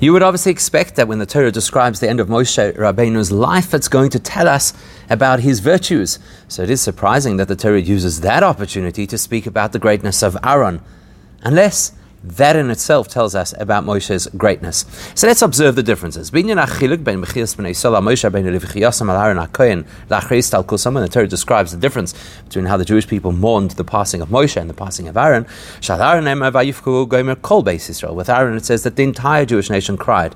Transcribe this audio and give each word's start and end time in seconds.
You 0.00 0.12
would 0.12 0.22
obviously 0.24 0.50
expect 0.50 0.96
that 0.96 1.06
when 1.06 1.18
the 1.18 1.26
Torah 1.26 1.52
describes 1.52 2.00
the 2.00 2.08
end 2.08 2.18
of 2.18 2.28
Moshe 2.28 2.76
Rabbeinu's 2.76 3.30
life, 3.30 3.72
it's 3.72 3.88
going 3.88 4.10
to 4.10 4.18
tell 4.18 4.48
us 4.48 4.72
about 5.08 5.40
his 5.40 5.60
virtues. 5.60 6.18
So 6.48 6.62
it 6.62 6.70
is 6.70 6.80
surprising 6.80 7.36
that 7.36 7.46
the 7.46 7.56
Torah 7.56 7.80
uses 7.80 8.20
that 8.22 8.42
opportunity 8.42 9.06
to 9.06 9.16
speak 9.16 9.46
about 9.46 9.72
the 9.72 9.78
greatness 9.78 10.22
of 10.22 10.36
Aaron, 10.42 10.82
unless 11.42 11.92
that 12.24 12.56
in 12.56 12.70
itself 12.70 13.08
tells 13.08 13.34
us 13.34 13.52
about 13.58 13.84
Moshe's 13.84 14.26
greatness. 14.36 14.86
So 15.14 15.26
let's 15.26 15.42
observe 15.42 15.76
the 15.76 15.82
differences. 15.82 16.32
When 16.32 16.48
the 16.48 16.54
Torah 21.10 21.28
describes 21.28 21.72
the 21.72 21.78
difference 21.78 22.14
between 22.44 22.64
how 22.64 22.76
the 22.78 22.84
Jewish 22.84 23.06
people 23.06 23.32
mourned 23.32 23.72
the 23.72 23.84
passing 23.84 24.22
of 24.22 24.30
Moshe 24.30 24.56
and 24.56 24.70
the 24.70 24.74
passing 24.74 25.06
of 25.08 25.16
Aaron, 25.16 25.46
with 28.14 28.30
Aaron 28.30 28.56
it 28.56 28.64
says 28.64 28.82
that 28.84 28.96
the 28.96 29.02
entire 29.02 29.44
Jewish 29.44 29.68
nation 29.68 29.96
cried. 29.98 30.34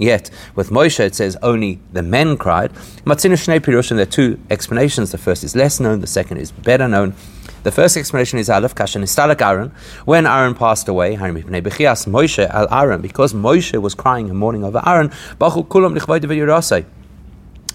Yet 0.00 0.30
with 0.54 0.70
Moshe 0.70 1.00
it 1.00 1.14
says 1.14 1.36
only 1.42 1.80
the 1.92 2.02
men 2.02 2.36
cried. 2.36 2.70
There 3.04 3.12
are 3.12 4.06
two 4.06 4.38
explanations. 4.50 5.10
The 5.10 5.18
first 5.18 5.42
is 5.42 5.56
less 5.56 5.80
known, 5.80 6.00
the 6.00 6.06
second 6.06 6.38
is 6.38 6.52
better 6.52 6.86
known. 6.86 7.14
The 7.64 7.72
first 7.72 7.96
explanation 7.96 8.38
is 8.38 8.48
Aleph 8.48 8.76
Kashan 8.76 9.02
Istalak 9.02 9.40
Aaron. 9.44 9.72
When 10.04 10.26
Aaron 10.26 10.54
passed 10.54 10.86
away, 10.86 11.16
Moshe 11.16 12.48
al 12.48 12.72
Aaron, 12.72 13.00
because 13.00 13.34
Moshe 13.34 13.82
was 13.82 13.96
crying 13.96 14.30
and 14.30 14.38
mourning 14.38 14.62
over 14.62 14.80
Aaron, 14.86 15.10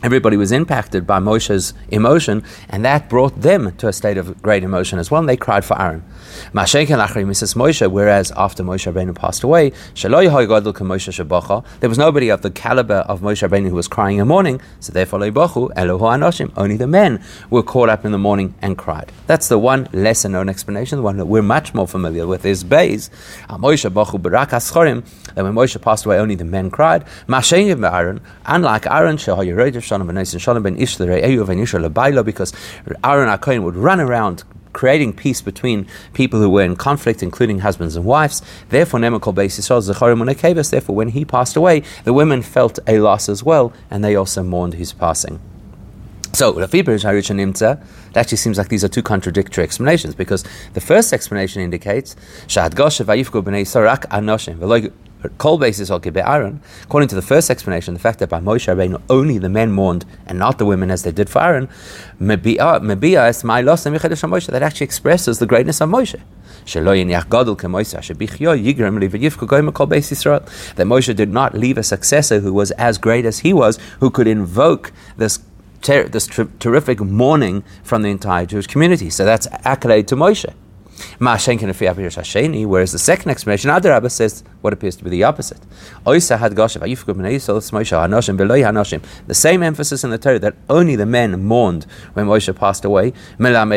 Everybody 0.03 0.35
was 0.35 0.51
impacted 0.51 1.07
by 1.07 1.19
Moshe's 1.19 1.73
emotion, 1.87 2.43
and 2.67 2.83
that 2.83 3.07
brought 3.07 3.39
them 3.39 3.73
to 3.77 3.87
a 3.87 3.93
state 3.93 4.17
of 4.17 4.41
great 4.41 4.61
emotion 4.61 4.99
as 4.99 5.09
well, 5.09 5.21
and 5.21 5.29
they 5.29 5.37
cried 5.37 5.63
for 5.63 5.81
Aaron. 5.81 6.03
Moshe, 6.53 7.89
whereas 7.89 8.31
after 8.35 8.63
Moshe 8.65 8.91
Rabbeinu 8.91 9.15
passed 9.15 9.43
away, 9.43 9.71
there 11.79 11.89
was 11.89 11.97
nobody 11.97 12.27
of 12.27 12.41
the 12.41 12.51
caliber 12.51 12.95
of 12.95 13.21
Moshe 13.21 13.47
Rabbeinu 13.47 13.69
who 13.69 13.75
was 13.75 13.87
crying 13.87 14.17
in 14.17 14.27
mourning, 14.27 14.59
so 14.81 14.91
therefore 14.91 15.23
only 15.23 16.77
the 16.77 16.87
men 16.87 17.23
were 17.49 17.63
caught 17.63 17.87
up 17.87 18.03
in 18.03 18.11
the 18.11 18.17
morning 18.17 18.55
and 18.61 18.77
cried. 18.77 19.09
That's 19.27 19.47
the 19.47 19.57
one 19.57 19.87
lesser 19.93 20.27
known 20.27 20.49
explanation, 20.49 20.97
the 20.97 21.03
one 21.03 21.15
that 21.15 21.27
we're 21.27 21.41
much 21.41 21.73
more 21.73 21.87
familiar 21.87 22.27
with 22.27 22.45
is 22.45 22.65
Beis. 22.65 23.09
Ah, 23.49 23.57
Moshe 23.57 23.83
that 25.35 25.43
when 25.43 25.53
Moshe 25.53 25.81
passed 25.81 26.05
away, 26.05 26.19
only 26.19 26.35
the 26.35 26.45
men 26.45 26.69
cried. 26.69 27.05
Unlike 28.45 28.85
Aaron, 28.87 29.17
because 32.23 32.53
Aaron 33.03 33.29
Akoin 33.29 33.63
would 33.63 33.75
run 33.75 33.99
around 33.99 34.43
creating 34.73 35.13
peace 35.13 35.41
between 35.41 35.87
people 36.13 36.39
who 36.39 36.49
were 36.49 36.63
in 36.63 36.75
conflict, 36.75 37.23
including 37.23 37.59
husbands 37.59 37.95
and 37.95 38.05
wives. 38.05 38.41
Therefore, 38.69 38.99
Nemakol 38.99 39.33
Beis 39.33 40.69
Therefore, 40.69 40.95
when 40.95 41.09
he 41.09 41.23
passed 41.23 41.55
away, 41.55 41.83
the 42.03 42.13
women 42.13 42.41
felt 42.41 42.79
a 42.87 42.99
loss 42.99 43.29
as 43.29 43.43
well, 43.43 43.71
and 43.89 44.03
they 44.03 44.15
also 44.15 44.43
mourned 44.43 44.73
his 44.73 44.91
passing. 44.91 45.39
So, 46.33 46.57
it 46.57 46.63
actually 48.15 48.37
seems 48.37 48.57
like 48.57 48.69
these 48.69 48.83
are 48.83 48.87
two 48.87 49.03
contradictory 49.03 49.63
explanations 49.63 50.15
because 50.15 50.43
the 50.73 50.81
first 50.81 51.13
explanation 51.13 51.61
indicates 51.61 52.15
But 55.23 55.37
kol 55.37 55.57
basis 55.57 55.89
Aaron. 55.89 56.61
According 56.83 57.07
to 57.09 57.15
the 57.15 57.21
first 57.21 57.49
explanation, 57.49 57.93
the 57.93 57.99
fact 57.99 58.19
that 58.19 58.29
by 58.29 58.41
Moshe 58.41 58.67
Rabbeinu 58.67 59.01
only 59.09 59.37
the 59.37 59.47
men 59.47 59.71
mourned 59.71 60.05
and 60.27 60.37
not 60.37 60.57
the 60.57 60.65
women 60.65 60.91
as 60.91 61.03
they 61.03 61.13
did 61.13 61.29
for 61.29 61.41
Aaron, 61.41 61.69
that 62.19 62.45
actually 64.61 64.83
expresses 64.83 65.39
the 65.39 65.45
greatness 65.45 65.79
of 65.79 65.89
Moshe. 65.89 66.19
That 70.75 70.87
Moshe 70.87 71.15
did 71.15 71.29
not 71.29 71.53
leave 71.53 71.77
a 71.77 71.83
successor 71.83 72.39
who 72.41 72.53
was 72.53 72.71
as 72.71 72.97
great 72.97 73.25
as 73.25 73.39
he 73.39 73.53
was, 73.53 73.79
who 74.01 74.09
could 74.09 74.27
invoke 74.27 74.91
this 75.15 75.39
ter- 75.81 76.09
this 76.09 76.27
ter- 76.27 76.49
terrific 76.59 76.99
mourning 76.99 77.63
from 77.81 78.01
the 78.01 78.09
entire 78.09 78.45
Jewish 78.45 78.67
community. 78.67 79.09
So 79.09 79.23
that's 79.23 79.47
accolade 79.63 80.09
to 80.09 80.17
Moshe. 80.17 80.53
Whereas 81.19 82.91
the 82.91 82.99
second 82.99 83.31
explanation, 83.31 83.69
Adarabba 83.69 84.11
says 84.11 84.43
what 84.61 84.73
appears 84.73 84.95
to 84.97 85.03
be 85.03 85.09
the 85.09 85.23
opposite. 85.23 85.59
The 86.05 86.19
same 89.31 89.63
emphasis 89.63 90.03
in 90.03 90.09
the 90.09 90.17
Torah 90.17 90.39
that 90.39 90.55
only 90.69 90.95
the 90.95 91.05
men 91.05 91.43
mourned 91.43 91.85
when 92.13 92.27
Moshe 92.27 92.55
passed 92.55 92.85
away. 92.85 93.13
That 93.37 93.67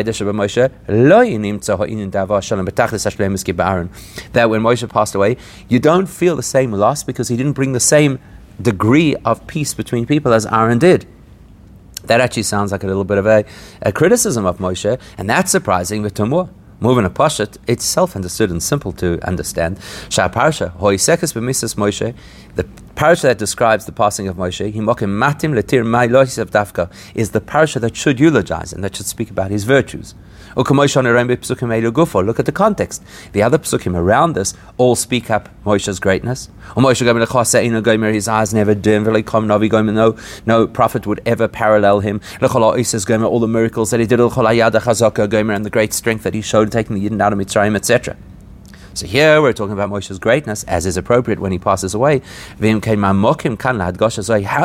when 4.49 4.61
Moshe 4.61 4.89
passed 4.89 5.15
away, 5.15 5.37
you 5.69 5.79
don't 5.79 6.07
feel 6.07 6.35
the 6.35 6.43
same 6.43 6.71
loss 6.71 7.03
because 7.03 7.27
he 7.27 7.37
didn't 7.37 7.53
bring 7.53 7.73
the 7.73 7.79
same 7.79 8.19
degree 8.61 9.15
of 9.17 9.45
peace 9.47 9.73
between 9.73 10.05
people 10.05 10.33
as 10.33 10.45
Aaron 10.45 10.79
did. 10.79 11.05
That 12.05 12.21
actually 12.21 12.43
sounds 12.43 12.71
like 12.71 12.83
a 12.83 12.87
little 12.87 13.03
bit 13.03 13.17
of 13.17 13.25
a, 13.25 13.43
a 13.81 13.91
criticism 13.91 14.45
of 14.45 14.59
Moshe, 14.59 14.99
and 15.17 15.29
that's 15.29 15.51
surprising 15.51 16.01
with 16.01 16.13
Tumur. 16.13 16.49
Moving 16.79 17.05
a 17.05 17.09
pashat, 17.09 17.57
it's 17.65 17.83
self-understood 17.83 18.51
and 18.51 18.61
simple 18.61 18.91
to 18.93 19.19
understand. 19.27 19.79
Shah 20.09 20.29
parsha, 20.29 20.77
b'misas 21.33 21.75
Moshe, 21.75 22.13
the 22.53 22.65
parsha 22.95 23.23
that 23.23 23.39
describes 23.39 23.87
the 23.87 23.91
passing 23.91 24.27
of 24.27 24.35
Moshe, 24.35 24.71
himokim 24.71 25.09
matim 25.09 25.55
letir 25.55 25.83
of 26.39 26.51
dafka, 26.51 26.91
is 27.15 27.31
the 27.31 27.41
parsha 27.41 27.81
that 27.81 27.95
should 27.95 28.19
eulogize 28.19 28.73
and 28.73 28.83
that 28.83 28.95
should 28.95 29.07
speak 29.07 29.31
about 29.31 29.49
his 29.49 29.63
virtues. 29.63 30.13
Look 30.57 32.39
at 32.39 32.45
the 32.45 32.51
context. 32.51 33.03
The 33.31 33.43
other 33.43 33.59
psukim 33.59 33.95
around 33.95 34.33
this 34.33 34.55
all 34.77 34.95
speak 34.95 35.29
up 35.29 35.49
Moshe's 35.63 35.99
greatness. 35.99 36.49
His 36.75 38.27
eyes 38.27 38.53
never 38.53 38.73
dim. 38.73 39.03
No, 39.03 40.17
no 40.45 40.67
prophet 40.67 41.05
would 41.05 41.21
ever 41.25 41.47
parallel 41.47 41.99
him. 41.99 42.21
All 42.41 43.39
the 43.39 43.47
miracles 43.47 43.91
that 43.91 43.99
he 43.99 44.07
did, 44.07 44.19
and 44.19 45.65
the 45.65 45.69
great 45.69 45.93
strength 45.93 46.23
that 46.23 46.33
he 46.33 46.41
showed 46.41 46.71
taking 46.71 46.95
the 46.95 47.07
Yidden 47.07 47.21
out 47.21 47.33
of 47.33 47.39
Mitzrayim, 47.39 47.75
etc. 47.75 48.17
So 48.97 49.05
here 49.05 49.43
we're 49.43 49.53
talking 49.53 49.73
about 49.73 49.91
Moshe's 49.91 50.17
greatness, 50.17 50.63
as 50.63 50.87
is 50.87 50.97
appropriate 50.97 51.39
when 51.39 51.51
he 51.51 51.59
passes 51.59 51.93
away. 51.93 52.21
How 52.59 52.89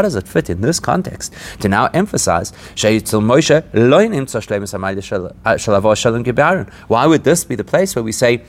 does 0.00 0.14
it 0.14 0.26
fit 0.26 0.48
in 0.48 0.62
this 0.62 0.80
context 0.80 1.34
to 1.60 1.68
now 1.68 1.88
emphasize 1.88 2.52
Mayda 2.52 3.04
uh, 5.44 5.54
Shalavosh? 5.56 6.72
Why 6.88 7.06
would 7.06 7.24
this 7.24 7.44
be 7.44 7.56
the 7.56 7.64
place 7.64 7.94
where 7.94 8.02
we 8.02 8.12
say, 8.12 8.42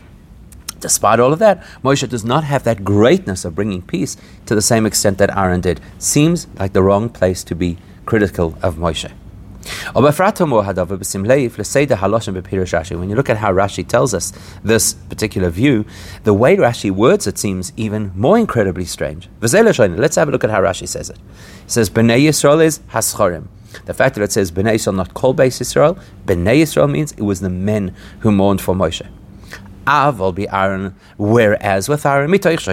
Despite 0.80 1.20
all 1.20 1.34
of 1.34 1.40
that, 1.40 1.62
Moshe 1.84 2.08
does 2.08 2.24
not 2.24 2.46
have 2.46 2.64
that 2.64 2.86
greatness 2.86 3.44
of 3.44 3.54
bringing 3.54 3.82
peace 3.82 4.16
to 4.46 4.56
the 4.56 4.62
same 4.62 4.86
extent 4.86 5.18
that 5.18 5.36
Aaron 5.38 5.60
did. 5.60 5.82
Seems 5.98 6.48
like 6.60 6.72
the 6.72 6.84
wrong 6.84 7.10
place 7.10 7.44
to 7.46 7.56
be 7.56 7.78
critical 8.06 8.58
of 8.62 8.76
Moshe. 8.76 9.12
When 9.94 10.04
you 13.10 13.16
look 13.16 13.30
at 13.30 13.38
how 13.38 13.54
Rashi 13.54 13.88
tells 13.88 14.14
us 14.14 14.34
this 14.64 14.94
particular 14.94 15.50
view, 15.50 15.86
the 16.24 16.34
way 16.34 16.58
Rashi 16.58 16.92
words 16.92 17.28
it 17.28 17.38
seems 17.38 17.72
even 17.78 18.12
more 18.16 18.38
incredibly 18.38 18.86
strange. 18.86 19.30
Let's 19.42 19.54
have 19.54 20.28
a 20.28 20.32
look 20.32 20.44
at 20.44 20.50
how 20.50 20.62
Rashi 20.62 20.88
says 20.88 21.10
it. 21.10 21.18
It 21.18 21.72
says, 21.72 21.90
Bnei 21.90 22.22
Yisrael 22.22 22.64
is 22.64 22.80
haschorim. 22.92 23.48
The 23.86 23.94
fact 23.94 24.16
that 24.16 24.24
it 24.24 24.32
says 24.32 24.52
Bnei 24.52 24.76
Yisrael, 24.76 24.96
not 24.96 25.14
Kol 25.14 25.34
Beis 25.34 25.60
Yisrael, 25.60 25.98
Bnei 26.26 26.62
Yisrael 26.62 26.90
means 26.90 27.12
it 27.14 27.24
was 27.24 27.40
the 27.40 27.50
men 27.50 27.96
who 28.20 28.32
mourned 28.32 28.62
for 28.62 28.76
Moshe. 28.76 29.08
Av 29.86 30.18
will 30.20 30.32
be 30.32 30.48
Aaron, 30.48 30.96
whereas 31.18 31.90
with 31.90 32.06
Aaron, 32.06 32.32
because 32.32 32.68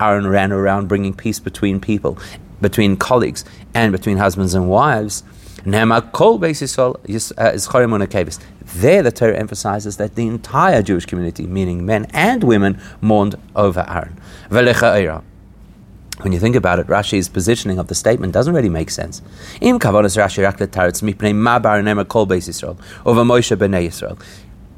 Aaron 0.00 0.26
ran 0.26 0.52
around 0.52 0.88
bringing 0.88 1.12
peace 1.12 1.38
between 1.38 1.78
people 1.78 2.18
between 2.60 2.96
colleagues 2.96 3.44
and 3.74 3.92
between 3.92 4.16
husbands 4.18 4.54
and 4.54 4.68
wives. 4.68 5.22
Uh, 5.66 6.00
there, 8.74 9.02
the 9.02 9.12
Torah 9.12 9.36
emphasizes 9.36 9.96
that 9.96 10.14
the 10.14 10.26
entire 10.26 10.82
Jewish 10.82 11.06
community, 11.06 11.46
meaning 11.46 11.86
men 11.86 12.06
and 12.10 12.44
women, 12.44 12.80
mourned 13.00 13.36
over 13.54 13.84
Aaron. 13.88 14.20
When 16.20 16.32
you 16.32 16.40
think 16.40 16.56
about 16.56 16.78
it, 16.78 16.86
Rashi's 16.86 17.28
positioning 17.28 17.78
of 17.78 17.88
the 17.88 17.94
statement 17.94 18.32
doesn't 18.32 18.54
really 18.54 18.70
make 18.70 18.90
sense. 18.90 19.20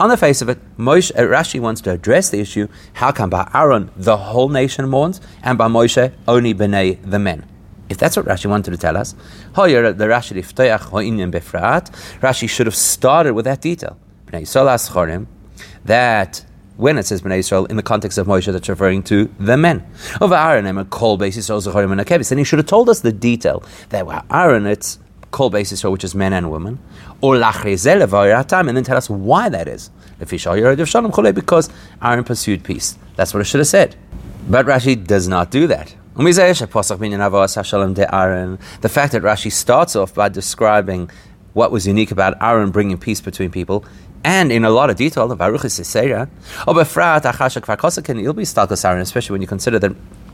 On 0.01 0.09
the 0.09 0.17
face 0.17 0.43
of 0.43 0.49
it, 0.49 0.59
Moshe, 0.77 1.11
uh, 1.17 1.23
Rashi 1.23 1.61
wants 1.61 1.81
to 1.83 1.91
address 1.91 2.31
the 2.31 2.41
issue 2.41 2.69
how 2.95 3.11
come 3.11 3.31
by 3.31 3.51
Aaron 3.53 3.91
the 3.97 4.17
whole 4.17 4.49
nation 4.49 4.89
mourns, 4.89 5.21
and 5.43 5.59
by 5.59 5.67
Moshe 5.69 6.13
only 6.27 6.55
Bnei 6.55 6.99
the 7.03 7.19
men? 7.19 7.45
If 7.89 7.99
that's 7.99 8.17
what 8.17 8.27
Rashi 8.27 8.47
wanted 8.47 8.71
to 8.73 8.77
tell 8.77 8.97
us, 8.97 9.15
Rashi 12.23 12.49
should 12.49 12.67
have 12.67 12.75
started 12.75 13.33
with 13.35 13.45
that 13.47 13.61
detail. 13.61 13.97
That 15.85 16.45
when 16.77 16.97
it 16.99 17.07
says 17.07 17.23
Bnei 17.23 17.41
Yisrael 17.41 17.69
in 17.71 17.77
the 17.77 17.83
context 17.83 18.19
of 18.19 18.27
Moshe, 18.27 18.53
that's 18.53 18.69
referring 18.69 19.03
to 19.05 19.25
the 19.41 19.57
men. 19.57 19.85
Of 20.21 20.33
Aaron, 20.33 20.67
and 20.67 20.91
call 20.91 21.17
basis 21.17 21.49
Then 21.49 22.39
he 22.39 22.45
should 22.45 22.59
have 22.59 22.67
told 22.67 22.89
us 22.89 23.01
the 23.01 23.13
detail 23.13 23.65
that 23.89 24.07
were 24.07 24.23
Aaron, 24.31 24.67
it's 24.67 24.99
call 25.31 25.51
basis 25.51 25.83
which 25.85 26.05
is 26.05 26.15
men 26.15 26.33
and 26.33 26.51
women, 26.51 26.79
or 27.21 27.35
and 27.35 28.77
then 28.77 28.85
tell 28.85 28.97
us 28.97 29.11
why 29.11 29.49
that 29.49 29.69
is. 29.69 29.91
because 31.35 31.71
Aaron 32.03 32.25
pursued 32.25 32.65
peace. 32.65 32.97
That's 33.17 33.35
what 33.35 33.41
it 33.41 33.45
should 33.45 33.61
have 33.61 33.67
said. 33.67 33.97
But 34.49 34.67
Rashi 34.67 35.05
does 35.05 35.29
not 35.29 35.51
do 35.51 35.67
that. 35.67 35.95
The 38.81 38.89
fact 38.89 39.13
that 39.13 39.23
Rashi 39.23 39.53
starts 39.53 39.95
off 39.95 40.13
by 40.15 40.29
describing 40.29 41.11
what 41.53 41.71
was 41.71 41.87
unique 41.87 42.11
about 42.11 42.43
Aaron 42.43 42.73
bringing 42.73 42.99
peace 42.99 43.21
between 43.21 43.53
people, 43.53 43.85
and 44.25 44.51
in 44.51 44.65
a 44.65 44.71
lot 44.71 44.91
of 44.91 44.97
detail, 44.97 45.29
the 45.29 45.37
Baruch 45.37 45.65
especially 49.01 49.33
when 49.33 49.43
you 49.43 49.47
consider 49.47 49.79
that 49.79 49.93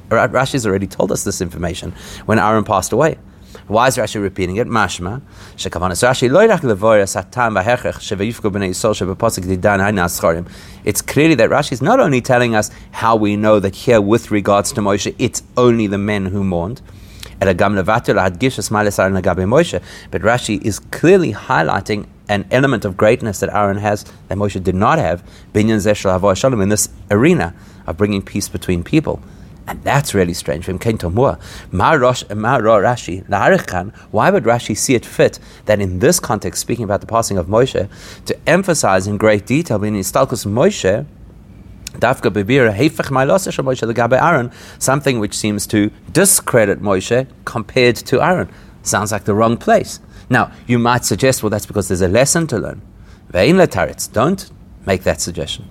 Rashi's 0.08 0.66
already 0.66 0.86
told 0.86 1.12
us 1.12 1.22
this 1.22 1.42
information 1.42 1.92
when 2.24 2.38
Aaron 2.38 2.64
passed 2.64 2.92
away. 2.92 3.18
Why 3.66 3.86
is 3.86 3.96
Rashi 3.96 4.20
repeating 4.20 4.56
it? 4.56 4.66
Mashma. 4.66 5.22
Shekavanas 5.56 6.06
Rashi 6.06 6.30
lo 6.30 6.46
rak 6.46 6.60
satam 6.60 7.62
v'hechech 7.62 8.50
b'nei 8.50 8.68
yisol 8.68 8.92
shebepasik 8.92 9.44
didan 9.44 9.80
ha'nascharim. 9.80 10.46
It's 10.84 11.00
clearly 11.00 11.34
that 11.36 11.48
Rashi 11.48 11.72
is 11.72 11.80
not 11.80 11.98
only 11.98 12.20
telling 12.20 12.54
us 12.54 12.70
how 12.90 13.16
we 13.16 13.36
know 13.36 13.58
that 13.60 13.74
here, 13.74 14.02
with 14.02 14.30
regards 14.30 14.70
to 14.72 14.82
Moshe, 14.82 15.14
it's 15.18 15.42
only 15.56 15.86
the 15.86 15.96
men 15.96 16.26
who 16.26 16.44
mourned. 16.44 16.82
But 17.40 17.56
Rashi 17.56 17.80
is 20.62 20.78
clearly 20.78 21.32
highlighting 21.32 22.06
an 22.28 22.44
element 22.50 22.84
of 22.84 22.98
greatness 22.98 23.40
that 23.40 23.48
Aaron 23.54 23.78
has 23.78 24.04
that 24.28 24.36
Moshe 24.36 24.62
did 24.62 24.74
not 24.74 24.98
have 24.98 25.22
in 25.54 25.68
this 26.68 26.90
arena 27.10 27.54
of 27.86 27.96
bringing 27.96 28.20
peace 28.20 28.48
between 28.48 28.84
people. 28.84 29.22
And 29.66 29.82
that's 29.82 30.12
really 30.14 30.34
strange. 30.34 30.66
Why 30.66 30.74
would 30.74 30.84
Rashi 34.44 34.76
see 34.76 34.94
it 34.94 35.06
fit 35.06 35.38
that 35.64 35.80
in 35.80 35.98
this 36.00 36.20
context, 36.20 36.60
speaking 36.60 36.84
about 36.84 37.00
the 37.00 37.06
passing 37.06 37.38
of 37.38 37.46
Moshe, 37.46 37.88
to 38.26 38.48
emphasize 38.48 39.06
in 39.06 39.16
great 39.16 39.46
detail 39.46 39.82
in 39.82 39.94
Istalkus 39.94 40.44
Moshe, 40.46 41.06
something 44.78 45.18
which 45.20 45.34
seems 45.34 45.66
to 45.68 45.90
discredit 46.12 46.82
Moshe 46.82 47.26
compared 47.44 47.96
to 47.96 48.20
Aaron. 48.22 48.48
Sounds 48.82 49.12
like 49.12 49.24
the 49.24 49.34
wrong 49.34 49.56
place. 49.56 50.00
Now, 50.28 50.50
you 50.66 50.78
might 50.78 51.04
suggest, 51.04 51.42
well, 51.42 51.50
that's 51.50 51.66
because 51.66 51.88
there's 51.88 52.02
a 52.02 52.08
lesson 52.08 52.46
to 52.48 52.58
learn. 52.58 52.82
Don't 54.12 54.50
make 54.86 55.02
that 55.04 55.20
suggestion. 55.20 55.64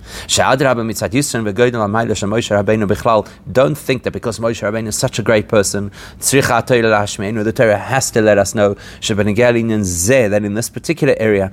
Don't 3.52 3.78
think 3.78 4.02
that 4.02 4.12
because 4.12 4.38
Moshe 4.38 4.62
Rabbeinu 4.62 4.88
is 4.88 4.96
such 4.96 5.18
a 5.18 5.22
great 5.22 5.48
person, 5.48 5.90
the 6.18 7.52
Torah 7.54 7.78
has 7.78 8.10
to 8.10 8.20
let 8.20 8.38
us 8.38 8.54
know 8.54 8.74
that 8.74 10.42
in 10.44 10.54
this 10.54 10.68
particular 10.68 11.14
area, 11.18 11.52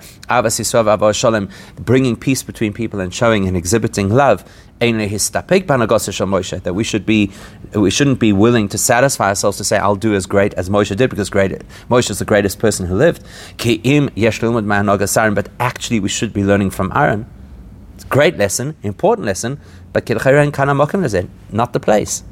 bringing 1.84 2.16
peace 2.16 2.44
between 2.44 2.74
people 2.74 3.00
and 3.00 3.14
showing 3.14 3.48
and 3.48 3.56
exhibiting 3.58 4.10
love, 4.10 4.44
that 4.80 6.74
we 6.74 6.84
should 6.84 7.06
be, 7.06 7.30
we 7.76 7.92
shouldn't 7.92 8.20
be 8.20 8.34
willing 8.34 8.68
to 8.68 8.80
satisfy 8.80 9.28
ourselves 9.30 9.58
to 9.58 9.64
say, 9.64 9.78
"I'll 9.78 9.96
do 9.96 10.16
as 10.16 10.26
great 10.26 10.56
as 10.56 10.70
Moshe 10.70 10.96
did," 10.96 11.12
because 11.12 11.30
great, 11.30 11.62
Moshe 11.88 12.10
is 12.10 12.18
the 12.18 12.26
greatest 12.26 12.58
person 12.58 12.88
who 12.88 12.96
lived. 12.96 13.22
But 15.36 15.50
actually, 15.60 16.00
we 16.00 16.10
should 16.10 16.34
be 16.34 16.44
learning 16.44 16.72
from 16.72 16.92
Aaron. 16.96 17.28
Great 18.12 18.36
lesson, 18.36 18.76
important 18.84 19.26
lesson, 19.26 19.58
but 19.94 20.06
not 20.06 21.72
the 21.72 21.80
place. 21.80 22.24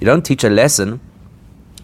You 0.00 0.04
don't 0.04 0.26
teach 0.26 0.42
a 0.42 0.50
lesson 0.50 1.00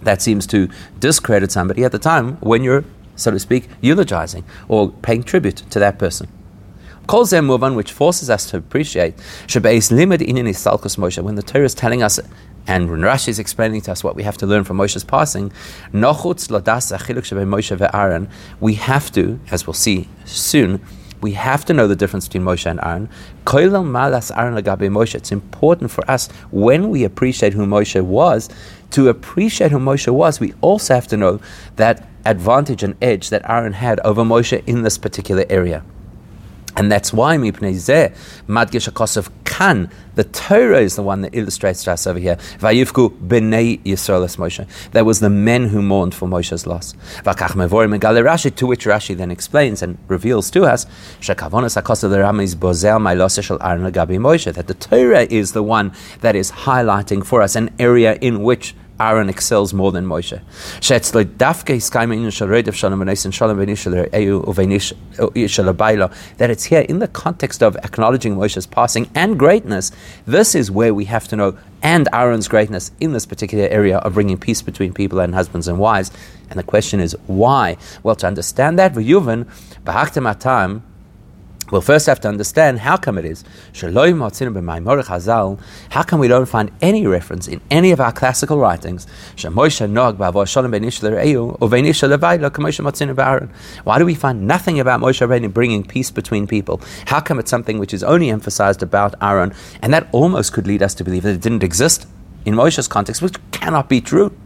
that 0.02 0.20
seems 0.20 0.44
to 0.48 0.68
discredit 0.98 1.52
somebody 1.52 1.84
at 1.84 1.92
the 1.92 2.00
time 2.00 2.36
when 2.38 2.64
you're, 2.64 2.84
so 3.14 3.30
to 3.30 3.38
speak, 3.38 3.68
eulogizing 3.80 4.42
or 4.66 4.90
paying 4.90 5.22
tribute 5.22 5.58
to 5.70 5.78
that 5.78 6.00
person. 6.00 6.26
Kol 7.06 7.26
Muvan, 7.26 7.76
which 7.76 7.92
forces 7.92 8.28
us 8.28 8.50
to 8.50 8.56
appreciate 8.56 9.18
Shabbeis 9.46 9.92
Limit 9.92 10.20
in 10.20 10.34
Salkus 10.46 10.96
Moshe, 10.96 11.22
when 11.22 11.36
the 11.36 11.42
Torah 11.42 11.64
is 11.64 11.76
telling 11.76 12.02
us 12.02 12.18
and 12.66 12.90
when 12.90 13.02
Rashi 13.02 13.28
is 13.28 13.38
explaining 13.38 13.82
to 13.82 13.92
us 13.92 14.02
what 14.02 14.16
we 14.16 14.24
have 14.24 14.36
to 14.38 14.48
learn 14.48 14.64
from 14.64 14.78
Moshe's 14.78 15.04
passing, 15.04 15.52
we 18.60 18.74
have 18.74 19.12
to, 19.12 19.40
as 19.52 19.66
we'll 19.66 19.74
see 19.74 20.08
soon, 20.24 20.80
we 21.24 21.32
have 21.32 21.64
to 21.64 21.72
know 21.72 21.88
the 21.88 21.96
difference 21.96 22.28
between 22.28 22.44
Moshe 22.44 22.70
and 22.70 22.78
Aaron. 22.82 23.08
Koilel 23.46 23.86
malas 23.86 24.30
Aaron 24.36 24.54
lagabe 24.54 24.90
Moshe. 24.90 25.14
It's 25.14 25.32
important 25.32 25.90
for 25.90 26.08
us 26.08 26.28
when 26.50 26.90
we 26.90 27.02
appreciate 27.02 27.54
who 27.54 27.64
Moshe 27.64 27.98
was, 28.02 28.50
to 28.90 29.08
appreciate 29.08 29.70
who 29.70 29.78
Moshe 29.78 30.12
was, 30.12 30.38
we 30.38 30.52
also 30.60 30.94
have 30.94 31.08
to 31.08 31.16
know 31.16 31.40
that 31.76 32.06
advantage 32.26 32.82
and 32.82 32.94
edge 33.00 33.30
that 33.30 33.48
Aaron 33.48 33.72
had 33.72 34.00
over 34.00 34.22
Moshe 34.22 34.62
in 34.66 34.82
this 34.82 34.98
particular 34.98 35.46
area. 35.48 35.82
And 36.76 36.90
that's 36.90 37.12
why 37.12 37.36
Mipnei 37.36 37.74
Zeh, 37.74 38.14
Madgish 38.48 38.88
Akosov 38.90 39.30
Kan, 39.44 39.90
the 40.16 40.24
Torah 40.24 40.80
is 40.80 40.96
the 40.96 41.02
one 41.02 41.20
that 41.22 41.34
illustrates 41.34 41.84
to 41.84 41.92
us 41.92 42.06
over 42.06 42.18
here. 42.18 42.36
Vayivku 42.58 43.10
b'nei 43.28 43.80
Yisrael 43.82 44.24
es 44.24 44.36
Moshe. 44.36 44.66
That 44.90 45.06
was 45.06 45.20
the 45.20 45.30
men 45.30 45.68
who 45.68 45.82
mourned 45.82 46.14
for 46.14 46.26
Moshe's 46.26 46.66
loss. 46.66 46.94
Vakach 47.22 47.50
mevorim 47.50 47.96
megale 47.96 48.24
Rashi, 48.24 48.54
to 48.56 48.66
which 48.66 48.86
Rashi 48.86 49.16
then 49.16 49.30
explains 49.30 49.82
and 49.82 49.98
reveals 50.08 50.50
to 50.52 50.64
us, 50.64 50.86
Shekavonas 51.20 51.80
Akosov 51.80 52.10
the 52.10 52.18
Ramiz 52.18 52.56
bozel 52.56 53.00
ma'ilose 53.00 53.42
shel 53.42 53.58
Aaron 53.60 53.92
Gabi 53.92 54.18
Moshe, 54.18 54.52
that 54.52 54.66
the 54.66 54.74
Torah 54.74 55.26
is 55.30 55.52
the 55.52 55.62
one 55.62 55.92
that 56.20 56.34
is 56.34 56.50
highlighting 56.50 57.24
for 57.24 57.40
us 57.42 57.54
an 57.54 57.70
area 57.78 58.14
in 58.20 58.42
which 58.42 58.74
Aaron 59.00 59.28
excels 59.28 59.74
more 59.74 59.92
than 59.92 60.06
Moshe. 60.06 60.34
Uh, 60.34 60.40
uh, 66.00 66.12
that 66.38 66.50
it's 66.50 66.64
here 66.64 66.80
in 66.80 66.98
the 66.98 67.08
context 67.08 67.62
of 67.62 67.76
acknowledging 67.76 68.36
Moshe's 68.36 68.66
passing 68.66 69.10
and 69.14 69.38
greatness. 69.38 69.90
This 70.26 70.54
is 70.54 70.70
where 70.70 70.94
we 70.94 71.04
have 71.06 71.28
to 71.28 71.36
know 71.36 71.58
and 71.82 72.08
Aaron's 72.14 72.48
greatness 72.48 72.92
in 72.98 73.12
this 73.12 73.26
particular 73.26 73.68
area 73.68 73.98
of 73.98 74.14
bringing 74.14 74.38
peace 74.38 74.62
between 74.62 74.94
people 74.94 75.20
and 75.20 75.34
husbands 75.34 75.68
and 75.68 75.78
wives. 75.78 76.10
And 76.48 76.58
the 76.58 76.62
question 76.62 76.98
is 76.98 77.14
why? 77.26 77.76
Well, 78.02 78.16
to 78.16 78.26
understand 78.26 78.78
that, 78.78 78.94
We'll 81.70 81.80
first 81.80 82.06
have 82.06 82.20
to 82.20 82.28
understand 82.28 82.80
how 82.80 82.96
come 82.96 83.16
it 83.18 83.24
is. 83.24 83.42
How 85.90 86.02
come 86.02 86.20
we 86.20 86.28
don't 86.28 86.46
find 86.46 86.70
any 86.82 87.06
reference 87.06 87.48
in 87.48 87.60
any 87.70 87.90
of 87.90 88.00
our 88.00 88.12
classical 88.12 88.58
writings? 88.58 89.06
Why 89.36 89.68
do 93.98 94.04
we 94.04 94.14
find 94.14 94.46
nothing 94.46 94.80
about 94.80 95.00
Moshe 95.00 95.26
Rabbeinu 95.26 95.52
bringing 95.52 95.84
peace 95.84 96.10
between 96.10 96.46
people? 96.46 96.80
How 97.06 97.20
come 97.20 97.38
it's 97.38 97.50
something 97.50 97.78
which 97.78 97.94
is 97.94 98.02
only 98.04 98.28
emphasized 98.30 98.82
about 98.82 99.14
Aaron? 99.22 99.54
And 99.80 99.92
that 99.94 100.08
almost 100.12 100.52
could 100.52 100.66
lead 100.66 100.82
us 100.82 100.94
to 100.94 101.04
believe 101.04 101.22
that 101.22 101.34
it 101.34 101.40
didn't 101.40 101.62
exist 101.62 102.06
in 102.44 102.54
Moshe's 102.54 102.88
context, 102.88 103.22
which 103.22 103.36
cannot 103.52 103.88
be 103.88 104.00
true. 104.00 104.36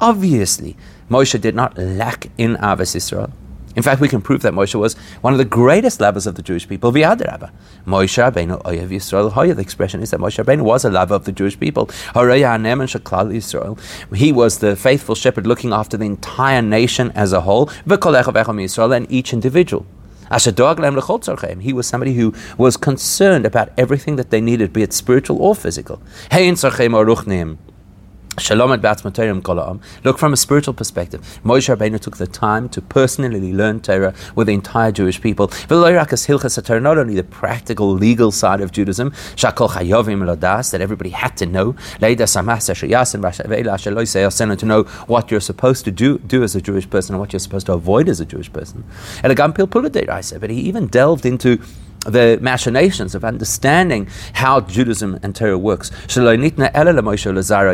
Obviously, 0.00 0.76
Moshe 1.10 1.40
did 1.40 1.54
not 1.54 1.76
lack 1.78 2.30
in 2.36 2.56
Avos 2.56 2.94
Yisrael. 2.94 3.30
In 3.76 3.82
fact, 3.82 4.00
we 4.00 4.08
can 4.08 4.20
prove 4.20 4.42
that 4.42 4.52
Moshe 4.52 4.74
was 4.74 4.94
one 5.20 5.32
of 5.32 5.38
the 5.38 5.44
greatest 5.44 6.00
lovers 6.00 6.26
of 6.26 6.34
the 6.34 6.42
Jewish 6.42 6.68
people, 6.68 6.90
V'yadarabba. 6.90 7.50
Moshe 7.86 8.18
Rabbeinu 8.18 8.60
Oyev 8.64 8.88
Yisrael. 8.88 9.54
The 9.54 9.62
expression 9.62 10.02
is 10.02 10.10
that 10.10 10.18
Moshe 10.20 10.42
Rabbeinu 10.42 10.62
was 10.62 10.84
a 10.84 10.90
lover 10.90 11.14
of 11.14 11.24
the 11.26 11.32
Jewish 11.32 11.58
people. 11.60 11.86
Yisrael. 11.86 13.78
He 14.14 14.32
was 14.32 14.58
the 14.58 14.74
faithful 14.74 15.14
shepherd 15.14 15.46
looking 15.46 15.72
after 15.72 15.96
the 15.96 16.06
entire 16.06 16.60
nation 16.60 17.12
as 17.14 17.32
a 17.32 17.42
whole, 17.42 17.66
Yisrael, 17.86 18.96
and 18.96 19.10
each 19.12 19.32
individual. 19.32 19.86
He 21.62 21.72
was 21.72 21.86
somebody 21.86 22.14
who 22.14 22.34
was 22.58 22.76
concerned 22.76 23.46
about 23.46 23.70
everything 23.78 24.16
that 24.16 24.30
they 24.30 24.40
needed, 24.42 24.72
be 24.74 24.82
it 24.82 24.92
spiritual 24.92 25.40
or 25.40 25.54
physical. 25.54 26.02
Look 30.04 30.18
from 30.18 30.32
a 30.32 30.36
spiritual 30.36 30.74
perspective. 30.74 31.40
Moshe 31.44 31.74
Rabbeinu 31.74 32.00
took 32.00 32.16
the 32.16 32.26
time 32.26 32.68
to 32.70 32.80
personally 32.80 33.52
learn 33.52 33.80
Torah 33.80 34.14
with 34.34 34.46
the 34.46 34.54
entire 34.54 34.92
Jewish 34.92 35.20
people. 35.20 35.50
Not 35.68 36.98
only 36.98 37.14
the 37.14 37.26
practical, 37.28 37.92
legal 37.92 38.32
side 38.32 38.60
of 38.60 38.72
Judaism, 38.72 39.12
that 39.36 40.78
everybody 40.80 41.10
had 41.10 41.36
to 41.36 41.46
know, 41.46 41.74
to 42.00 42.26
know 44.66 44.82
what 45.06 45.30
you're 45.30 45.40
supposed 45.40 45.84
to 45.84 45.90
do, 45.90 46.18
do 46.18 46.42
as 46.42 46.56
a 46.56 46.60
Jewish 46.60 46.88
person 46.88 47.14
and 47.14 47.20
what 47.20 47.32
you're 47.32 47.40
supposed 47.40 47.66
to 47.66 47.72
avoid 47.72 48.08
as 48.08 48.20
a 48.20 48.24
Jewish 48.24 48.52
person. 48.52 48.84
But 49.22 50.50
he 50.50 50.60
even 50.60 50.86
delved 50.86 51.26
into 51.26 51.60
the 52.06 52.38
machinations 52.40 53.14
of 53.14 53.24
understanding 53.24 54.08
how 54.34 54.60
Judaism 54.60 55.18
and 55.22 55.34
Torah 55.34 55.58
works. 55.58 55.90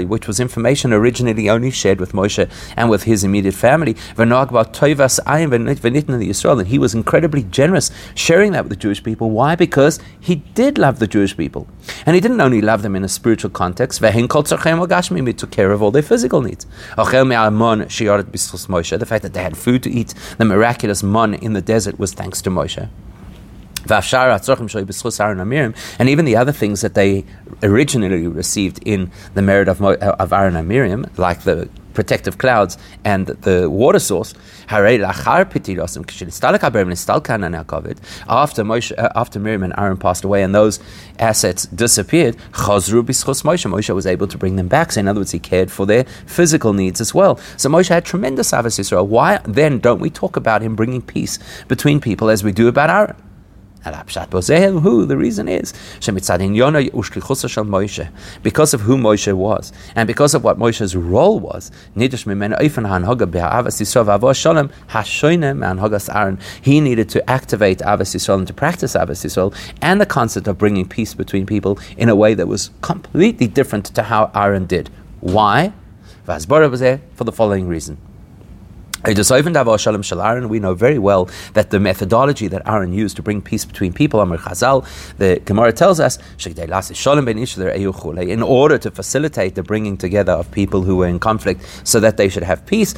Which 0.05 0.27
was 0.27 0.41
information 0.41 0.93
originally 0.93 1.51
only 1.51 1.71
shared 1.71 2.01
with 2.01 2.13
Moshe 2.13 2.51
and 2.77 2.91
with 2.91 3.05
his 3.05 3.25
immediate 3.25 3.55
family. 3.55 3.97
And 4.17 4.33
he 6.67 6.79
was 6.79 6.95
incredibly 6.95 7.43
generous 7.45 7.91
sharing 8.15 8.53
that 8.53 8.65
with 8.65 8.71
the 8.71 8.77
Jewish 8.77 9.03
people. 9.03 9.31
Why? 9.31 9.55
Because 9.55 10.01
he 10.21 10.37
did 10.37 10.79
love 10.79 10.99
the 10.99 11.07
Jewish 11.07 11.37
people. 11.37 11.67
And 12.07 12.15
he 12.15 12.21
didn't 12.21 12.41
only 12.41 12.61
love 12.61 12.83
them 12.83 12.97
in 12.97 13.05
a 13.05 13.09
spiritual 13.09 13.51
context, 13.51 14.05
he 14.05 14.27
took 14.27 15.51
care 15.51 15.71
of 15.71 15.83
all 15.83 15.91
their 15.91 16.03
physical 16.03 16.41
needs. 16.41 16.67
The 16.97 17.05
fact 19.07 19.23
that 19.23 19.33
they 19.33 19.43
had 19.43 19.57
food 19.57 19.83
to 19.83 19.91
eat, 19.91 20.15
the 20.39 20.45
miraculous 20.45 21.03
man 21.03 21.35
in 21.35 21.53
the 21.53 21.63
desert 21.63 21.99
was 21.99 22.13
thanks 22.13 22.43
to 22.43 22.51
Moshe. 22.51 22.89
And 25.99 26.09
even 26.09 26.25
the 26.25 26.37
other 26.37 26.53
things 26.53 26.81
that 26.81 26.95
they 26.95 27.25
originally 27.63 28.27
received 28.27 28.81
in 28.85 29.11
the 29.35 29.43
merit 29.43 29.69
of, 29.69 29.81
of 29.83 30.33
Aaron 30.33 30.57
and 30.57 30.69
Miriam, 30.69 31.07
like 31.17 31.43
the 31.43 31.69
protective 31.95 32.37
clouds 32.39 32.77
and 33.05 33.27
the 33.29 33.71
water 33.71 33.99
source. 33.99 34.35
After 34.69 35.05
Moshe, 38.65 38.93
uh, 38.99 39.09
after 39.15 39.39
Miriam 39.41 39.63
and 39.63 39.73
Aaron 39.79 39.97
passed 39.97 40.25
away 40.25 40.43
and 40.43 40.55
those 40.55 40.81
assets 41.19 41.67
disappeared, 41.67 42.37
Moshe 42.53 43.95
was 43.95 44.07
able 44.07 44.27
to 44.27 44.39
bring 44.39 44.57
them 44.57 44.69
back. 44.69 44.93
So 44.93 45.01
in 45.01 45.09
other 45.09 45.21
words, 45.21 45.31
he 45.31 45.39
cared 45.39 45.71
for 45.71 45.87
their 45.87 46.05
physical 46.27 46.73
needs 46.73 47.01
as 47.01 47.15
well. 47.15 47.39
So 47.57 47.69
Moshe 47.71 47.89
had 47.89 48.05
tremendous 48.05 48.51
Avos 48.51 48.79
Israel. 48.79 49.07
Why 49.07 49.39
then 49.45 49.79
don't 49.79 50.01
we 50.01 50.11
talk 50.11 50.37
about 50.37 50.63
him 50.63 50.75
bringing 50.75 51.01
peace 51.01 51.39
between 51.69 52.01
people 52.01 52.29
as 52.29 52.43
we 52.43 52.53
do 52.53 52.69
about 52.69 52.91
Aaron? 52.91 53.24
Who? 53.85 55.07
The 55.07 55.17
reason 55.17 55.49
is 55.49 55.73
because 58.43 58.75
of 58.75 58.81
who 58.81 58.97
Moshe 58.97 59.33
was, 59.33 59.73
and 59.95 60.07
because 60.07 60.35
of 60.35 60.45
what 60.45 60.59
Moshe's 60.59 60.97
role 60.97 61.39
was. 61.39 61.71
He 61.95 62.01
needed 66.81 67.09
to 67.11 67.31
activate 67.31 67.79
Avas 67.79 68.15
Yisrael 68.15 68.39
and 68.39 68.47
to 68.47 68.55
practice 68.55 68.95
Avas 68.95 69.25
Yisrael, 69.25 69.55
and 69.83 70.01
the 70.01 70.07
concept 70.07 70.49
of 70.49 70.59
bringing 70.59 70.89
peace 70.89 71.15
between 71.15 71.47
people 71.47 71.79
in 71.97 72.09
a 72.09 72.15
way 72.15 72.35
that 72.35 72.49
was 72.49 72.71
completely 72.81 73.47
different 73.47 73.87
to 73.87 74.05
how 74.05 74.31
Aaron 74.35 74.67
did. 74.67 74.91
Why? 75.21 75.73
For 77.15 77.25
the 77.25 77.33
following 77.33 77.69
reason. 77.69 77.99
We 79.07 79.13
know 80.61 80.75
very 80.75 80.99
well 80.99 81.29
that 81.53 81.71
the 81.71 81.79
methodology 81.79 82.49
that 82.49 82.63
Aaron 82.67 82.93
used 82.93 83.17
to 83.17 83.23
bring 83.23 83.43
peace 83.43 83.65
between 83.67 83.93
people, 83.93 84.19
Amr 84.21 84.39
Chazal, 84.39 84.87
the 85.19 85.41
Gemara 85.45 85.73
tells 85.73 86.01
us, 86.01 86.19
in 86.47 88.43
order 88.43 88.79
to 88.79 88.91
facilitate 88.91 89.55
the 89.55 89.63
bringing 89.63 89.97
together 89.99 90.33
of 90.33 90.51
people 90.51 90.83
who 90.83 90.97
were 90.97 91.07
in 91.07 91.19
conflict 91.19 91.61
so 91.85 92.01
that 92.01 92.17
they 92.17 92.31
should 92.31 92.45
have 92.45 92.65
peace, 92.65 92.95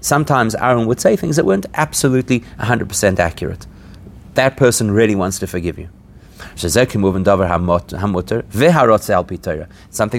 sometimes 0.00 0.54
Aaron 0.54 0.86
would 0.86 1.00
say 1.00 1.16
things 1.16 1.36
that 1.36 1.44
weren't 1.44 1.66
absolutely 1.74 2.40
100% 2.58 3.18
accurate. 3.18 3.66
That 4.34 4.56
person 4.56 4.90
really 4.90 5.14
wants 5.14 5.38
to 5.40 5.46
forgive 5.46 5.78
you. 5.78 5.90
It's 6.54 6.62
something 6.62 7.02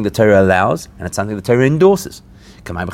the 0.03 0.11
Torah 0.13 0.41
allows, 0.43 0.87
and 0.99 1.07
it's 1.07 1.15
something 1.15 1.35
the 1.35 1.41
Torah 1.41 1.65
endorses. 1.65 2.21
Like 2.65 2.87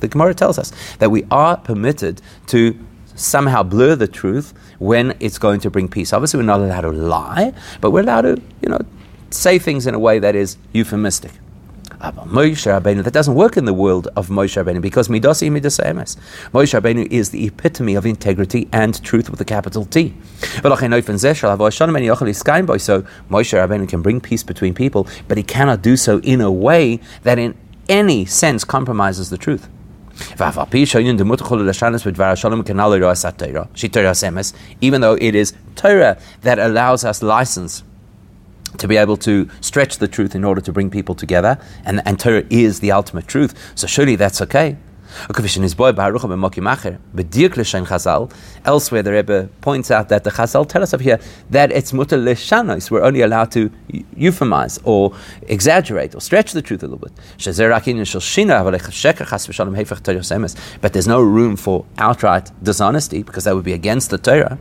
the 0.00 0.08
Gemara 0.10 0.34
tells 0.34 0.58
us 0.58 0.72
that 0.98 1.10
we 1.10 1.24
are 1.30 1.56
permitted 1.56 2.22
to 2.46 2.78
somehow 3.14 3.62
blur 3.62 3.94
the 3.94 4.08
truth 4.08 4.54
when 4.78 5.14
it's 5.20 5.38
going 5.38 5.60
to 5.60 5.70
bring 5.70 5.88
peace. 5.88 6.12
Obviously, 6.12 6.38
we're 6.38 6.44
not 6.46 6.60
allowed 6.60 6.82
to 6.82 6.92
lie, 6.92 7.52
but 7.80 7.90
we're 7.90 8.00
allowed 8.00 8.22
to, 8.22 8.42
you 8.60 8.68
know, 8.68 8.80
say 9.30 9.58
things 9.58 9.86
in 9.86 9.94
a 9.94 9.98
way 9.98 10.18
that 10.18 10.34
is 10.34 10.56
euphemistic. 10.72 11.32
Moshe 12.12 12.66
Rabbeinu, 12.66 13.02
that 13.02 13.12
doesn't 13.14 13.34
work 13.34 13.56
in 13.56 13.64
the 13.64 13.72
world 13.72 14.08
of 14.16 14.28
Moshe 14.28 14.62
Rabbeinu 14.62 14.82
because 14.82 15.08
midasi. 15.08 15.48
Moshe 15.50 16.80
Rabbeinu 16.80 17.10
is 17.10 17.30
the 17.30 17.46
epitome 17.46 17.94
of 17.94 18.04
integrity 18.04 18.68
and 18.72 19.02
truth 19.02 19.30
with 19.30 19.40
a 19.40 19.44
capital 19.44 19.86
T. 19.86 20.12
So 20.52 20.60
Moshe 20.60 21.06
Rabbeinu 23.30 23.88
can 23.88 24.02
bring 24.02 24.20
peace 24.20 24.42
between 24.42 24.74
people, 24.74 25.06
but 25.28 25.38
he 25.38 25.42
cannot 25.42 25.80
do 25.80 25.96
so 25.96 26.18
in 26.18 26.42
a 26.42 26.52
way 26.52 27.00
that 27.22 27.38
in 27.38 27.56
any 27.88 28.24
sense 28.24 28.64
compromises 28.64 29.30
the 29.30 29.38
truth. 29.38 29.68
Even 34.80 35.00
though 35.00 35.14
it 35.20 35.34
is 35.34 35.54
Torah 35.74 36.18
that 36.42 36.58
allows 36.58 37.04
us 37.04 37.22
license 37.22 37.82
to 38.78 38.88
be 38.88 38.96
able 38.96 39.16
to 39.18 39.48
stretch 39.60 39.98
the 39.98 40.08
truth 40.08 40.34
in 40.34 40.44
order 40.44 40.60
to 40.60 40.72
bring 40.72 40.90
people 40.90 41.14
together, 41.14 41.58
and, 41.84 42.00
and 42.06 42.18
Torah 42.18 42.44
is 42.50 42.80
the 42.80 42.92
ultimate 42.92 43.26
truth, 43.26 43.54
so 43.74 43.86
surely 43.86 44.16
that's 44.16 44.40
okay. 44.40 44.76
Elsewhere, 48.64 49.02
the 49.02 49.12
Rebbe 49.12 49.48
points 49.60 49.90
out 49.90 50.08
that 50.08 50.24
the 50.24 50.30
Chazal 50.30 50.68
tell 50.68 50.82
us 50.82 50.94
up 50.94 51.00
here 51.00 51.18
that 51.50 51.70
it's 51.72 51.92
mutter 51.92 52.16
leshanos. 52.16 52.90
We're 52.90 53.02
only 53.02 53.20
allowed 53.22 53.50
to 53.52 53.70
euphemize 54.16 54.80
or 54.84 55.14
exaggerate 55.48 56.14
or 56.14 56.20
stretch 56.20 56.52
the 56.52 56.62
truth 56.62 56.82
a 56.82 56.86
little 56.86 56.98
bit. 56.98 57.12
But 60.80 60.92
there's 60.92 61.08
no 61.08 61.22
room 61.22 61.56
for 61.56 61.84
outright 61.98 62.50
dishonesty 62.62 63.22
because 63.22 63.44
that 63.44 63.54
would 63.54 63.64
be 63.64 63.72
against 63.72 64.10
the 64.10 64.18
Torah. 64.18 64.58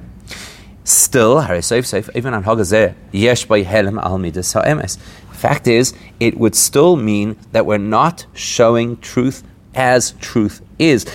Still, 0.85 1.41
even 1.41 2.33
on 2.33 2.43
Hagazeh, 2.43 2.93
yesh 3.13 3.49
al. 3.49 4.87
Fact 5.31 5.67
is, 5.67 5.93
it 6.19 6.37
would 6.37 6.55
still 6.55 6.95
mean 6.95 7.37
that 7.51 7.65
we're 7.65 7.77
not 7.77 8.25
showing 8.33 8.97
truth 8.97 9.43
as 9.75 10.11
truth 10.19 10.61
is. 10.79 11.05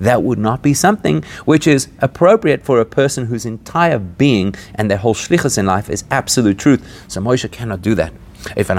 That 0.00 0.22
would 0.22 0.38
not 0.38 0.62
be 0.62 0.74
something 0.74 1.24
which 1.44 1.66
is 1.66 1.88
appropriate 2.00 2.64
for 2.64 2.80
a 2.80 2.84
person 2.84 3.26
whose 3.26 3.46
entire 3.46 3.98
being 3.98 4.54
and 4.74 4.90
their 4.90 4.98
whole 4.98 5.14
shlichus 5.14 5.58
in 5.58 5.66
life 5.66 5.90
is 5.90 6.04
absolute 6.10 6.58
truth. 6.58 7.04
So 7.08 7.20
Moshe 7.20 7.50
cannot 7.50 7.82
do 7.82 7.94
that. 7.94 8.12
If 8.56 8.70
an 8.70 8.78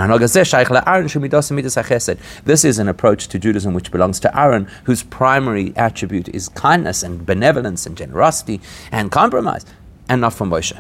This 2.45 2.65
is 2.65 2.79
an 2.79 2.87
approach 2.87 3.27
to 3.27 3.39
Judaism 3.39 3.73
which 3.73 3.91
belongs 3.91 4.19
to 4.19 4.39
Aaron, 4.39 4.67
whose 4.83 5.03
primary 5.03 5.73
attribute 5.75 6.29
is 6.29 6.49
kindness 6.49 7.01
and 7.03 7.25
benevolence 7.25 7.85
and 7.87 7.97
generosity 7.97 8.61
and 8.91 9.11
compromise, 9.11 9.65
and 10.07 10.21
not 10.21 10.33
from 10.33 10.51
Moshe. 10.51 10.79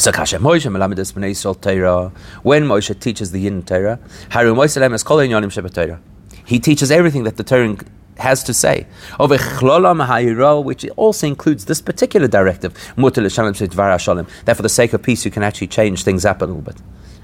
So 0.00 0.12
Kasha 0.12 0.38
Moshe 0.38 0.64
Melamed 0.70 0.94
Bnei 0.94 1.32
Yisrael 1.32 1.60
Torah. 1.60 2.12
When 2.44 2.62
Moshe 2.68 2.96
teaches 3.00 3.32
the 3.32 3.40
Yin 3.40 3.64
Torah, 3.64 3.98
Haru 4.30 4.54
Moshe 4.54 4.80
Lem 4.80 4.94
Es 4.94 5.02
Kol 5.02 5.16
Inyanim 5.16 5.50
Sheba 5.50 5.70
Torah. 5.70 6.00
He 6.44 6.60
teaches 6.60 6.92
everything 6.92 7.24
that 7.24 7.36
the 7.36 7.42
Torah 7.42 7.76
has 8.18 8.44
to 8.44 8.54
say. 8.54 8.86
Which 9.18 10.88
also 10.90 11.26
includes 11.26 11.64
this 11.64 11.80
particular 11.80 12.28
directive, 12.28 12.74
that 12.94 14.54
for 14.54 14.62
the 14.62 14.68
sake 14.68 14.92
of 14.92 15.02
peace 15.02 15.24
you 15.24 15.32
can 15.32 15.42
actually 15.42 15.66
change 15.66 16.04
things 16.04 16.24
up 16.24 16.42
a 16.42 16.44
little 16.44 16.62
bit 16.62 16.76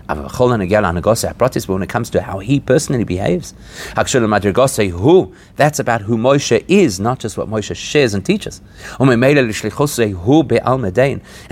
but 0.06 1.68
when 1.68 1.82
it 1.82 1.88
comes 1.88 2.11
to 2.11 2.20
how 2.20 2.38
he 2.38 2.61
personally 2.61 3.04
behaves, 3.04 3.54
who 3.94 5.34
that's 5.56 5.78
about 5.78 6.02
who 6.02 6.18
Moshe 6.18 6.64
is, 6.68 7.00
not 7.00 7.18
just 7.18 7.38
what 7.38 7.49
Moshe 7.49 7.75
shares 7.75 8.14
and 8.14 8.25
teaches. 8.25 8.61
And 8.99 9.08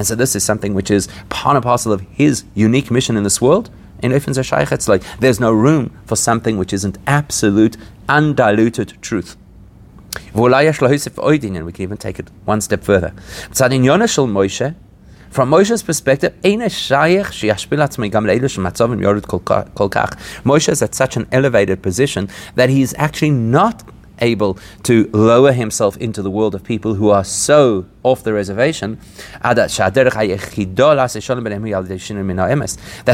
so 0.06 0.14
this 0.14 0.36
is 0.36 0.44
something 0.44 0.74
which 0.74 0.90
is 0.90 1.08
part 1.28 1.56
and 1.56 1.64
parcel 1.64 1.92
of 1.92 2.02
his 2.02 2.44
unique 2.54 2.90
mission 2.90 3.16
in 3.16 3.22
this 3.22 3.40
world. 3.40 3.70
In 4.02 4.12
it's 4.12 4.88
like 4.88 5.02
there's 5.20 5.40
no 5.40 5.52
room 5.52 5.96
for 6.06 6.16
something 6.16 6.58
which 6.58 6.72
isn't 6.72 6.98
absolute, 7.06 7.76
undiluted 8.08 9.00
truth. 9.00 9.36
We 10.34 11.72
can 11.72 11.82
even 11.82 11.96
take 11.96 12.18
it 12.18 12.28
one 12.44 12.60
step 12.60 12.84
further. 12.84 13.14
From 15.32 15.50
Moshe's 15.50 15.82
perspective, 15.82 16.34
Moshe 20.44 20.68
is 20.68 20.82
at 20.82 20.94
such 20.94 21.16
an 21.16 21.26
elevated 21.32 21.82
position 21.82 22.28
that 22.54 22.68
he 22.68 22.82
is 22.82 22.94
actually 22.98 23.30
not 23.30 23.82
able 24.18 24.58
to 24.82 25.08
lower 25.14 25.52
himself 25.52 25.96
into 25.96 26.20
the 26.20 26.30
world 26.30 26.54
of 26.54 26.62
people 26.62 26.96
who 26.96 27.08
are 27.08 27.24
so 27.24 27.86
off 28.02 28.22
the 28.22 28.34
reservation 28.34 29.00
that 29.42 29.70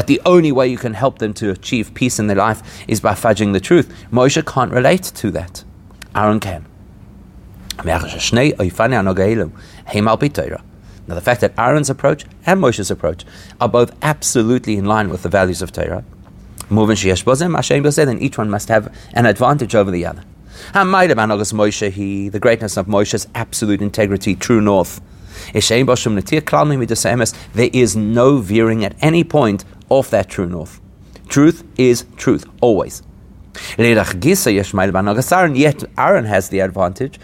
the 0.07 0.21
only 0.25 0.51
way 0.51 0.67
you 0.67 0.77
can 0.77 0.93
help 0.93 1.19
them 1.19 1.33
to 1.33 1.51
achieve 1.51 1.93
peace 1.93 2.19
in 2.19 2.27
their 2.27 2.35
life 2.35 2.83
is 2.89 2.99
by 2.99 3.13
fudging 3.13 3.53
the 3.53 3.61
truth. 3.61 3.87
Moshe 4.11 4.45
can't 4.45 4.73
relate 4.73 5.03
to 5.03 5.31
that. 5.31 5.63
Aaron 6.13 6.41
can. 6.41 6.65
Now, 11.09 11.15
the 11.15 11.21
fact 11.21 11.41
that 11.41 11.53
Aaron's 11.57 11.89
approach 11.89 12.23
and 12.45 12.61
Moshe's 12.61 12.91
approach 12.91 13.25
are 13.59 13.67
both 13.67 13.97
absolutely 14.03 14.77
in 14.77 14.85
line 14.85 15.09
with 15.09 15.23
the 15.23 15.29
values 15.29 15.63
of 15.63 15.71
Torah, 15.71 16.03
then 16.69 18.19
each 18.19 18.37
one 18.37 18.49
must 18.51 18.69
have 18.69 18.95
an 19.15 19.25
advantage 19.25 19.73
over 19.73 19.89
the 19.89 20.05
other. 20.05 20.23
Moshe, 21.51 21.89
he, 21.89 22.29
the 22.29 22.39
greatness 22.39 22.77
of 22.77 22.85
Moshe's 22.85 23.27
absolute 23.33 23.81
integrity, 23.81 24.35
true 24.35 24.61
north. 24.61 25.01
There 27.53 27.69
is 27.73 27.95
no 27.95 28.37
veering 28.37 28.85
at 28.85 28.95
any 29.01 29.23
point 29.23 29.65
off 29.89 30.11
that 30.11 30.29
true 30.29 30.45
north. 30.45 30.79
Truth 31.27 31.63
is 31.75 32.05
truth, 32.17 32.45
always. 32.61 33.01
Yet 35.55 35.83
Aaron 35.97 36.25
has 36.25 36.49
the 36.49 36.59
advantage. 36.59 37.19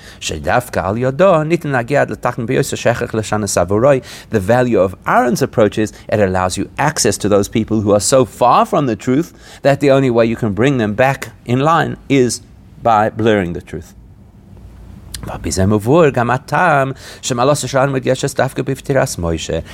The 4.29 4.39
value 4.39 4.79
of 4.79 4.95
Aaron's 5.07 5.41
approach 5.41 5.77
is 5.77 5.93
it 6.09 6.19
allows 6.19 6.57
you 6.57 6.69
access 6.77 7.17
to 7.17 7.29
those 7.29 7.47
people 7.49 7.81
who 7.81 7.91
are 7.91 7.99
so 7.99 8.25
far 8.25 8.65
from 8.65 8.85
the 8.85 8.95
truth 8.95 9.33
that 9.61 9.79
the 9.79 9.91
only 9.91 10.09
way 10.09 10.25
you 10.25 10.35
can 10.35 10.53
bring 10.53 10.77
them 10.77 10.93
back 10.93 11.29
in 11.45 11.59
line 11.59 11.97
is 12.09 12.41
by 12.81 13.09
blurring 13.09 13.53
the 13.53 13.61
truth. 13.61 13.93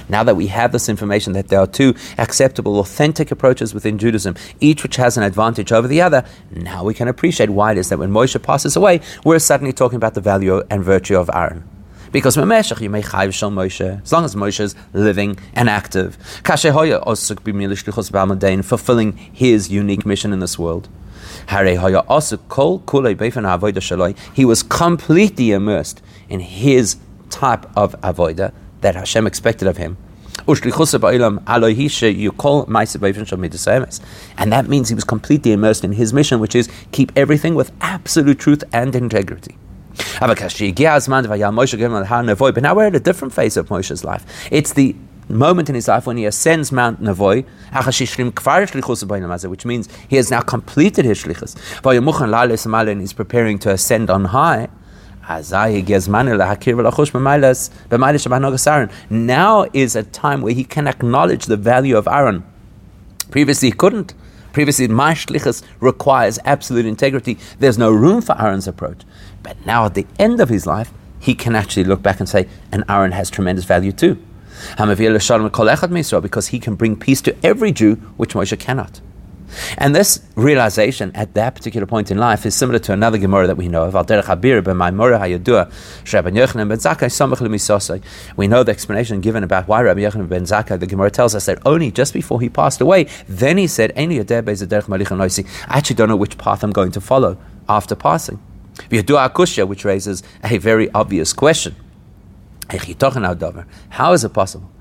Now 0.10 0.24
that 0.24 0.36
we 0.36 0.48
have 0.48 0.72
this 0.72 0.90
information 0.90 1.34
that 1.34 1.48
there 1.50 1.60
are 1.60 1.68
two 1.68 1.94
acceptable, 2.18 2.80
authentic 2.80 3.32
approaches 3.32 3.74
within 3.74 3.98
Judaism, 3.98 4.36
each 4.60 4.84
which 4.84 4.96
has 4.96 5.18
an 5.18 5.24
advantage 5.24 5.72
over 5.72 5.88
the 5.88 6.02
other, 6.02 6.24
now 6.52 6.84
we 6.84 6.94
can 6.94 7.08
appreciate 7.08 7.50
why 7.50 7.72
it 7.72 7.78
is 7.78 7.90
that 7.90 8.00
when 8.00 8.12
Moshe 8.12 8.42
passes 8.42 8.76
away, 8.76 9.02
we're 9.24 9.40
suddenly 9.40 9.74
talking 9.74 9.98
about 9.98 10.14
the 10.14 10.22
value 10.22 10.62
and 10.70 10.84
virtue 10.84 11.18
of 11.18 11.30
Aaron. 11.34 11.64
Because 12.12 12.36
you 12.84 12.90
may 12.90 13.02
Moshe, 13.50 14.02
as 14.04 14.12
long 14.12 14.26
as 14.26 14.36
Moshe 14.36 14.60
is 14.60 14.76
living 14.94 15.40
and 15.54 15.70
active, 15.70 16.18
fulfilling 18.62 19.14
his 19.14 19.70
unique 19.70 20.06
mission 20.06 20.34
in 20.34 20.40
this 20.40 20.60
world. 20.60 20.90
He 24.34 24.46
was 24.46 24.64
completely 24.64 25.52
immersed 25.52 26.02
in 26.30 26.40
his 26.40 26.98
type 27.30 27.66
of 27.76 27.96
avoida 28.02 28.52
that 28.82 28.96
Hashem 28.96 29.28
expected 29.28 29.68
of 29.68 29.78
him. 29.78 29.98
And 34.38 34.52
that 34.52 34.68
means 34.68 34.90
he 34.90 34.96
was 34.96 35.04
completely 35.04 35.52
immersed 35.52 35.84
in 35.84 35.92
his 35.94 36.14
mission, 36.14 36.40
which 36.40 36.56
is 36.56 36.68
keep 36.92 37.12
everything 37.16 37.54
with 37.54 37.72
absolute 37.80 38.40
truth 38.40 38.64
and 38.74 38.96
integrity. 38.96 39.58
But 42.54 42.64
now 42.64 42.76
we're 42.76 42.88
at 42.88 42.96
a 42.96 43.00
different 43.00 43.34
phase 43.34 43.58
of 43.58 43.70
Moshe's 43.70 44.04
life. 44.04 44.26
It's 44.50 44.74
the 44.74 44.96
moment 45.32 45.70
in 45.70 45.76
his 45.76 45.88
life 45.88 46.06
when 46.06 46.18
he 46.18 46.26
ascends 46.26 46.72
Mount 46.72 47.02
Navoi, 47.02 47.46
which 49.50 49.66
means 49.66 49.90
he 50.08 50.16
has 50.16 50.32
now 50.32 50.42
completed 50.42 51.06
his 51.06 51.24
shlichus. 51.24 51.56
And 52.88 53.02
he's 53.02 53.14
preparing 53.14 53.60
to 53.60 53.72
ascend 53.72 54.10
on 54.10 54.26
high. 54.26 54.68
Now 59.10 59.68
is 59.74 59.96
a 59.96 60.04
time 60.04 60.42
where 60.42 60.54
he 60.54 60.64
can 60.64 60.88
acknowledge 60.88 61.46
the 61.46 61.58
value 61.58 61.98
of 61.98 62.08
Aaron. 62.08 62.44
Previously, 63.30 63.70
he 63.70 63.74
couldn't. 63.74 64.14
Previously, 64.52 64.88
my 64.90 65.14
shlichus 65.14 65.64
requires 65.80 66.38
absolute 66.44 66.86
integrity. 66.86 67.38
There's 67.60 67.78
no 67.78 67.92
room 67.92 68.22
for 68.22 68.40
Aaron's 68.42 68.68
approach. 68.68 69.04
But 69.42 69.66
now, 69.66 69.86
at 69.86 69.94
the 69.94 70.06
end 70.20 70.42
of 70.42 70.50
his 70.50 70.66
life, 70.66 70.92
he 71.20 71.36
can 71.36 71.56
actually 71.56 71.86
look 71.86 72.02
back 72.02 72.20
and 72.20 72.28
say, 72.28 72.50
and 72.72 72.84
Aaron 72.90 73.14
has 73.14 73.30
tremendous 73.30 73.64
value 73.64 73.92
too 73.92 74.22
because 74.78 76.48
he 76.48 76.60
can 76.60 76.76
bring 76.76 76.96
peace 76.96 77.22
to 77.22 77.36
every 77.46 77.72
Jew, 77.72 77.96
which 78.18 78.34
Moshe 78.34 78.58
cannot. 78.60 79.02
And 79.78 79.96
this 79.96 80.22
realization 80.36 81.12
at 81.14 81.34
that 81.34 81.56
particular 81.56 81.86
point 81.86 82.10
in 82.12 82.18
life 82.18 82.46
is 82.46 82.56
similar 82.56 82.80
to 82.80 82.94
another 82.94 83.18
Gemara 83.18 83.48
that 83.48 83.58
we 83.58 83.68
know 83.68 83.84
of. 83.84 83.94
We 88.38 88.48
know 88.48 88.64
the 88.64 88.72
explanation 88.72 89.22
given 89.22 89.44
about 89.44 89.68
why 89.68 89.82
Rabbi 89.82 90.00
Yochanan 90.02 90.30
ben 90.30 90.44
Zakkai, 90.44 90.80
the 90.80 90.88
Gemara 90.88 91.12
tells 91.12 91.36
us 91.36 91.46
that 91.46 91.60
only 91.66 91.92
just 91.92 92.14
before 92.14 92.40
he 92.40 92.50
passed 92.50 92.80
away, 92.82 93.08
then 93.28 93.58
he 93.58 93.68
said, 93.68 93.92
I 93.98 94.04
actually 95.68 95.96
don't 95.96 96.10
know 96.10 96.16
which 96.16 96.38
path 96.38 96.64
I'm 96.64 96.72
going 96.72 96.92
to 96.92 97.02
follow 97.02 97.38
after 97.68 97.96
passing. 97.96 98.40
Which 98.90 99.86
raises 99.86 100.24
a 100.44 100.58
very 100.58 100.90
obvious 100.92 101.34
question. 101.34 101.76
How 103.90 104.14
is 104.14 104.24
it 104.24 104.34
possible? 104.34 104.72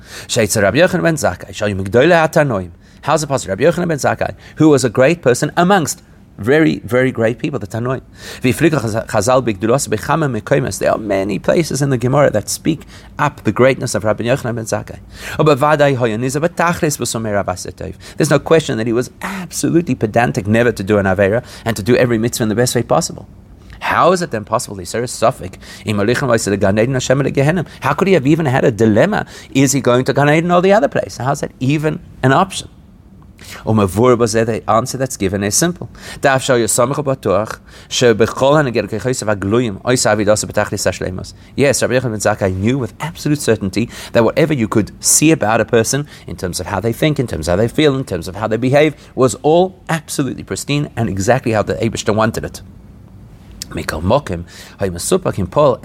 How 3.03 3.15
is 3.15 3.23
it 3.23 3.27
possible? 3.27 3.51
Rabbi 3.51 3.65
Yochanan 3.65 3.89
ben 3.89 3.99
Zakkai, 3.99 4.37
who 4.57 4.69
was 4.69 4.85
a 4.85 4.91
great 4.91 5.23
person 5.23 5.51
amongst 5.57 6.03
very, 6.39 6.79
very 6.79 7.11
great 7.13 7.39
people, 7.39 7.59
the 7.59 7.67
Tanoim. 7.67 8.01
There 10.79 10.91
are 10.91 10.99
many 10.99 11.39
places 11.39 11.83
in 11.83 11.91
the 11.91 11.99
Gemara 11.99 12.31
that 12.31 12.49
speak 12.49 12.87
up 13.19 13.45
the 13.45 13.53
greatness 13.53 13.95
of 13.95 14.05
Rabbi 14.05 14.25
Yochanan 14.25 14.55
ben 14.55 14.65
Zakkai. 14.65 15.01
There's 18.17 18.31
no 18.31 18.39
question 18.39 18.79
that 18.79 18.87
he 18.87 18.93
was 18.93 19.11
absolutely 19.21 19.95
pedantic 19.95 20.47
never 20.47 20.73
to 20.73 20.83
do 20.83 20.99
an 20.99 21.07
Avera 21.07 21.45
and 21.65 21.77
to 21.77 21.83
do 21.83 21.97
every 21.97 22.19
mitzvah 22.19 22.45
in 22.45 22.49
the 22.49 22.55
best 22.55 22.75
way 22.75 22.83
possible. 22.83 23.29
How 23.81 24.13
is 24.13 24.23
it 24.23 24.31
then 24.31 24.45
possible? 24.45 24.77
He 24.77 24.85
says 24.85 25.11
sofek. 25.11 25.59
How 27.83 27.95
could 27.95 28.09
he 28.09 28.15
have 28.15 28.27
even 28.27 28.47
had 28.47 28.65
a 28.65 28.71
dilemma? 28.71 29.27
Is 29.53 29.73
he 29.73 29.81
going 29.81 30.05
to 30.05 30.13
Gan 30.13 30.31
Eden 30.31 30.51
or 30.51 30.63
the 30.63 30.73
other 30.73 30.89
place? 30.89 31.17
How 31.17 31.33
is 31.33 31.41
that 31.41 31.53
even 31.61 32.01
an 32.23 32.33
option? 32.33 32.69
Um, 33.67 33.79
the 33.79 34.63
answer 34.69 34.99
that's 34.99 35.17
given 35.17 35.43
is 35.43 35.57
simple. 35.57 35.89
Yes, 36.23 36.49
Rabbi 41.83 41.95
Yochanan 41.95 42.03
ben 42.03 42.21
Zakkai 42.21 42.55
knew 42.55 42.79
with 42.79 42.95
absolute 43.01 43.41
certainty 43.41 43.91
that 44.13 44.23
whatever 44.25 44.55
you 44.55 44.69
could 44.69 44.93
see 45.03 45.33
about 45.33 45.61
a 45.61 45.65
person, 45.65 46.07
in 46.27 46.37
terms 46.37 46.61
of 46.61 46.67
how 46.67 46.81
they 46.81 46.93
think, 46.93 47.19
in 47.19 47.27
terms 47.27 47.49
of 47.49 47.53
how 47.53 47.57
they 47.57 47.69
feel, 47.69 47.97
in 47.97 48.05
terms 48.05 48.29
of 48.29 48.37
how 48.37 48.47
they 48.47 48.57
behave, 48.57 48.95
was 49.15 49.35
all 49.37 49.81
absolutely 49.89 50.45
pristine 50.45 50.91
and 50.97 51.09
exactly 51.09 51.53
how 51.53 51.63
the 51.63 51.75
Abishter 51.75 52.15
wanted 52.15 52.45
it. 52.45 52.63
Mikal 53.71 54.03
Mokim, 54.03 54.45
Haymasupak 54.79 55.51
Paul, 55.51 55.77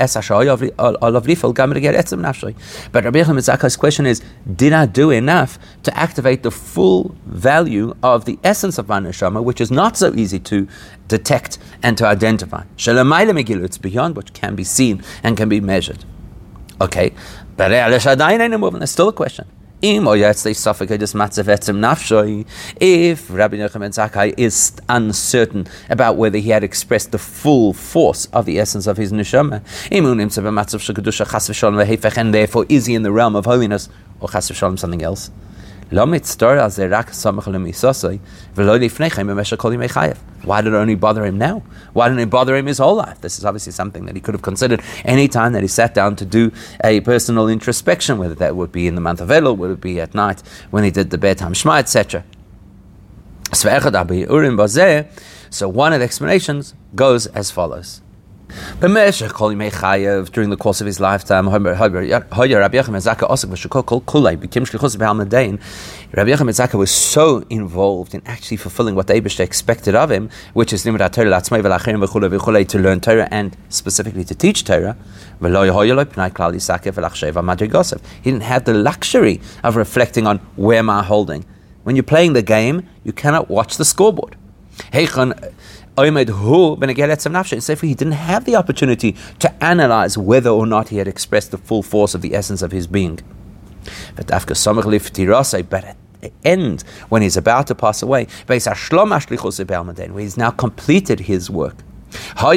But 2.91 3.03
Rabbi 3.03 3.21
Yochanan 3.21 3.79
question 3.79 4.05
is, 4.05 4.21
did 4.55 4.73
I 4.73 4.85
do 4.85 5.11
enough 5.11 5.57
to 5.83 5.97
activate 5.97 6.43
the 6.43 6.51
full 6.51 7.15
value 7.25 7.95
of 8.03 8.25
the 8.25 8.37
essence 8.43 8.77
of 8.77 8.87
my 8.89 8.99
which 8.99 9.61
is 9.61 9.71
not 9.71 9.97
so 9.97 10.13
easy 10.15 10.39
to 10.39 10.67
detect 11.07 11.57
and 11.83 11.97
to 11.97 12.05
identify? 12.05 12.63
It's 12.77 13.77
beyond 13.77 14.15
what 14.15 14.33
can 14.33 14.55
be 14.55 14.63
seen 14.63 15.03
and 15.23 15.37
can 15.37 15.49
be 15.49 15.61
measured. 15.61 16.05
Okay, 16.81 17.13
but 17.55 17.69
there's 17.69 18.91
still 18.91 19.09
a 19.09 19.13
question. 19.13 19.47
If 19.85 20.01
Rabbi 23.29 23.57
Yochanan 23.57 23.93
Zakkai 23.93 24.33
is 24.35 24.73
uncertain 24.89 25.67
about 25.91 26.17
whether 26.17 26.39
he 26.39 26.49
had 26.49 26.63
expressed 26.63 27.11
the 27.11 27.19
full 27.19 27.71
force 27.71 28.25
of 28.33 28.47
the 28.47 28.57
essence 28.59 28.87
of 28.87 28.97
his 28.97 29.11
neshama, 29.11 29.61
and 32.17 32.33
therefore 32.33 32.65
is 32.67 32.87
he 32.87 32.95
in 32.95 33.03
the 33.03 33.11
realm 33.11 33.35
of 33.35 33.45
holiness 33.45 33.87
or 34.19 34.27
something 34.31 35.03
else? 35.03 35.29
Why 40.43 40.59
did 40.59 40.73
it 40.73 40.75
only 40.75 40.95
bother 40.95 41.23
him 41.23 41.37
now? 41.37 41.63
Why 41.93 42.09
didn't 42.09 42.19
it 42.19 42.29
bother 42.29 42.53
him 42.57 42.65
his 42.65 42.79
whole 42.79 42.95
life? 42.95 43.21
This 43.21 43.39
is 43.39 43.45
obviously 43.45 43.71
something 43.71 44.05
that 44.05 44.13
he 44.13 44.19
could 44.19 44.33
have 44.33 44.41
considered 44.41 44.81
any 45.05 45.29
time 45.29 45.53
that 45.53 45.61
he 45.61 45.69
sat 45.69 45.93
down 45.93 46.17
to 46.17 46.25
do 46.25 46.51
a 46.83 46.99
personal 46.99 47.47
introspection, 47.47 48.17
whether 48.17 48.35
that 48.35 48.57
would 48.57 48.73
be 48.73 48.87
in 48.87 48.95
the 48.95 49.01
month 49.01 49.21
of 49.21 49.29
Elul, 49.29 49.55
would 49.55 49.71
it 49.71 49.79
be 49.79 50.01
at 50.01 50.13
night 50.13 50.43
when 50.69 50.83
he 50.83 50.91
did 50.91 51.11
the 51.11 51.17
bedtime 51.17 51.53
Shema, 51.53 51.75
etc. 51.75 52.25
So 53.53 53.69
one 55.69 55.93
of 55.93 55.99
the 55.99 56.03
explanations 56.03 56.73
goes 56.93 57.27
as 57.27 57.51
follows. 57.51 58.01
During 58.79 60.49
the 60.49 60.57
course 60.57 60.81
of 60.81 60.87
his 60.87 60.99
lifetime, 60.99 61.47
Rabbi 66.15 66.31
Yochanan 66.31 66.53
Zakkai 66.53 66.77
was 66.77 66.91
so 66.91 67.43
involved 67.49 68.13
in 68.13 68.21
actually 68.25 68.57
fulfilling 68.57 68.95
what 68.95 69.07
the 69.07 69.15
expected 69.43 69.95
of 69.95 70.11
him, 70.11 70.29
which 70.53 70.71
is 70.73 70.83
to 70.83 70.91
learn 72.79 72.99
Torah 72.99 73.27
and 73.31 73.57
specifically 73.69 74.23
to 74.23 74.35
teach 74.35 74.63
Torah. 74.63 74.95
He 75.41 75.49
didn't 78.31 78.43
have 78.43 78.65
the 78.65 78.73
luxury 78.73 79.41
of 79.63 79.75
reflecting 79.75 80.27
on 80.27 80.37
where 80.55 80.79
am 80.79 80.89
I 80.89 81.03
holding. 81.03 81.45
When 81.83 81.95
you're 81.95 82.03
playing 82.03 82.33
the 82.33 82.41
game, 82.41 82.87
you 83.03 83.13
cannot 83.13 83.49
watch 83.49 83.77
the 83.77 83.85
scoreboard. 83.85 84.35
Omed 85.97 86.29
Hu 86.29 86.75
he 87.87 87.93
didn't 87.95 88.13
have 88.13 88.43
the 88.45 88.55
opportunity 88.55 89.15
to 89.39 89.63
analyze 89.63 90.17
whether 90.17 90.49
or 90.49 90.65
not 90.65 90.89
he 90.89 90.97
had 90.97 91.07
expressed 91.07 91.51
the 91.51 91.57
full 91.57 91.83
force 91.83 92.13
of 92.13 92.21
the 92.21 92.35
essence 92.35 92.61
of 92.61 92.73
his 92.73 92.85
being. 92.85 93.19
But 94.15 94.31
at 94.31 94.45
the 96.21 96.31
end, 96.43 96.83
when 97.09 97.21
he's 97.21 97.37
about 97.37 97.67
to 97.67 97.75
pass 97.75 98.01
away, 98.01 98.27
where 98.45 98.59
he's 98.59 100.37
now 100.37 100.51
completed 100.51 101.19
his 101.21 101.49
work. 101.49 101.77
So 102.37 102.51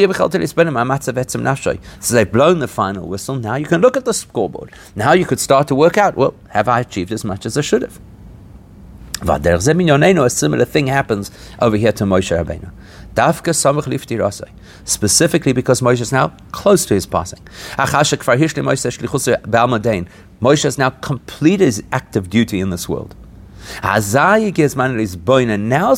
they've 2.15 2.33
blown 2.33 2.59
the 2.59 2.69
final 2.69 3.09
whistle. 3.09 3.37
Now 3.37 3.55
you 3.57 3.67
can 3.67 3.81
look 3.81 3.97
at 3.97 4.05
the 4.05 4.15
scoreboard. 4.15 4.73
Now 4.97 5.13
you 5.13 5.27
could 5.27 5.41
start 5.41 5.69
to 5.69 5.75
work 5.75 5.99
out, 5.99 6.17
well, 6.17 6.35
have 6.51 6.69
I 6.69 6.81
achieved 6.81 7.13
as 7.13 7.25
much 7.25 7.47
as 7.47 7.57
I 7.59 7.61
should 7.61 7.83
have? 7.83 8.01
A 9.21 10.31
similar 10.31 10.65
thing 10.65 10.87
happens 10.87 11.31
over 11.61 11.77
here 11.77 11.93
to 11.93 12.05
Moshe 12.05 12.31
Rabbeinu. 12.37 12.71
Specifically 14.85 15.53
because 15.53 15.81
Moshe 15.81 16.01
is 16.01 16.13
now 16.13 16.29
close 16.53 16.87
to 16.87 16.95
his 16.95 17.05
passing. 17.05 17.41
Moshe 20.41 20.63
has 20.63 20.79
now 20.79 20.91
completed 20.91 21.65
his 21.65 21.83
active 21.91 22.31
duty 22.31 22.61
in 22.61 22.71
this 22.71 22.89
world. 22.89 23.17
Now's 23.83 24.13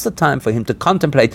the 0.04 0.12
time 0.14 0.40
for 0.40 0.52
him 0.52 0.64
to 0.64 0.74
contemplate 0.74 1.35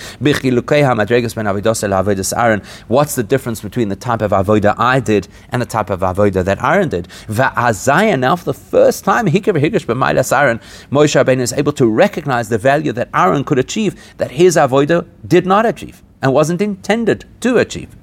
what's 2.88 3.16
the 3.16 3.24
difference 3.24 3.62
between 3.62 3.90
the 3.90 3.96
type 3.96 4.22
of 4.22 4.32
avodah 4.32 4.76
I 4.78 5.00
did 5.00 5.28
and 5.50 5.62
the 5.62 5.66
type 5.66 5.90
of 5.90 6.02
avodah 6.02 6.44
that 6.44 6.64
Aaron 6.64 6.90
did. 6.90 7.08
Now, 7.28 8.36
for 8.36 8.46
the 8.46 8.54
first 8.54 9.04
time, 9.06 9.28
Moshe 9.28 11.16
Rabbeinu 11.16 11.40
is 11.40 11.54
able 11.54 11.72
to 11.74 11.88
recognize 11.90 12.50
the 12.50 12.58
value 12.58 12.92
that 12.94 13.10
Aaron 13.14 13.44
could 13.44 13.60
achieve 13.60 13.96
that 14.18 14.32
his 14.32 14.56
avodah 14.56 15.06
did 15.28 15.46
not 15.46 15.66
achieve 15.66 16.02
and 16.22 16.34
wasn't 16.34 16.62
intended 16.62 17.26
to 17.42 17.58
achieve. 17.58 17.96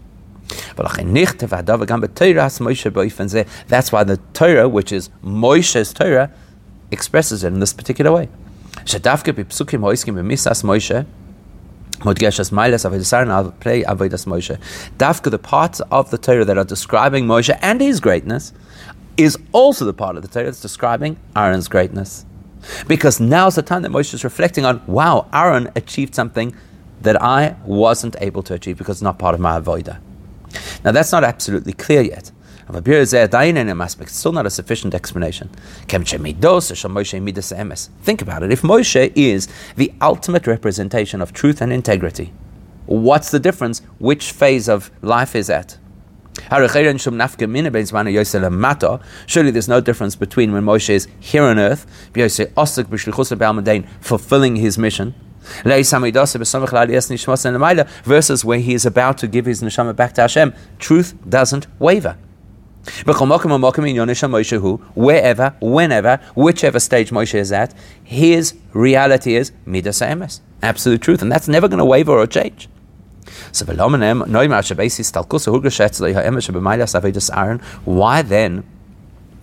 That's 0.77 0.89
why 3.93 4.05
the 4.05 4.21
Torah, 4.33 4.69
which 4.69 4.93
is 4.93 5.09
Moshe's 5.25 5.93
Torah, 5.93 6.31
expresses 6.93 7.43
it 7.43 7.49
in 7.49 7.61
this 7.61 7.73
particular 7.73 8.13
way. 8.13 8.29
Dafka 14.99 15.31
the 15.31 15.39
parts 15.39 15.81
of 15.91 16.11
the 16.11 16.19
Torah 16.19 16.45
that 16.45 16.59
are 16.59 16.65
describing 16.65 17.27
Moshe 17.27 17.57
and 17.63 17.81
his 17.81 18.01
greatness 18.01 18.53
is 19.17 19.39
also 19.53 19.85
the 19.85 19.93
part 19.93 20.17
of 20.17 20.23
the 20.23 20.29
Torah 20.29 20.47
that's 20.47 20.61
describing 20.61 21.17
Aaron's 21.37 21.69
greatness. 21.69 22.25
Because 22.87 23.21
now's 23.21 23.55
the 23.57 23.63
time 23.63 23.83
that 23.83 23.93
Moshe 23.93 24.15
is 24.15 24.25
reflecting 24.25 24.65
on, 24.65 24.83
wow, 24.87 25.29
Aaron 25.33 25.71
achieved 25.77 26.15
something 26.15 26.55
that 27.03 27.21
I 27.21 27.57
wasn't 27.65 28.17
able 28.21 28.43
to 28.45 28.55
achieve 28.55 28.79
because 28.79 28.97
it's 28.97 29.03
not 29.03 29.19
part 29.19 29.35
of 29.35 29.41
my 29.41 29.61
avodah. 29.61 29.99
Now 30.85 30.93
that's 30.93 31.13
not 31.13 31.25
absolutely 31.25 31.73
clear 31.73 32.03
yet. 32.03 32.31
Still 34.09 34.33
not 34.33 34.47
a 34.47 34.51
sufficient 34.51 34.95
explanation. 34.95 35.51
Think 38.03 38.23
about 38.23 38.43
it. 38.43 38.51
If 38.51 38.63
Moshe 38.63 39.13
is 39.15 39.49
the 39.77 39.93
ultimate 40.01 40.47
representation 40.47 41.21
of 41.21 41.33
truth 41.33 41.61
and 41.61 41.73
integrity, 41.73 42.33
what's 42.87 43.31
the 43.31 43.39
difference? 43.39 43.81
Which 43.99 44.33
phase 44.33 44.69
of 44.69 44.91
life 45.03 45.37
is 45.37 45.51
at? 45.51 45.77
Surely 49.27 49.51
there's 49.51 49.69
no 49.69 49.81
difference 49.81 50.17
between 50.17 50.53
when 50.53 50.65
Moshe 50.65 50.89
is 50.91 51.09
here 51.21 51.43
on 51.43 51.59
earth, 51.59 51.87
fulfilling 54.01 54.57
his 54.57 54.79
mission, 54.79 55.15
versus 58.05 58.45
where 58.45 58.59
he 58.59 58.75
is 58.75 58.87
about 58.87 59.19
to 59.19 59.27
give 59.29 59.45
his 59.45 59.63
neshama 59.63 59.95
back 59.95 60.15
to 60.15 60.23
Hashem. 60.23 60.55
Truth 60.79 61.15
doesn't 61.29 61.67
waver. 61.79 62.17
Wherever, 64.95 65.55
whenever, 65.61 66.21
whichever 66.35 66.81
stage 66.81 67.11
Moshe 67.11 67.35
is 67.35 67.53
at, 67.53 67.75
his 68.03 68.55
reality 68.73 69.37
is 69.37 69.53
midas 69.65 70.01
emes, 70.01 70.41
absolute 70.63 71.01
truth, 71.01 71.23
and 71.23 71.31
that's 71.31 71.47
never 71.47 71.69
going 71.69 71.79
to 71.79 71.85
waver 71.85 72.19
or 72.19 72.27
change. 72.27 72.69
So 73.53 73.65
why 77.85 78.23
then 78.23 78.65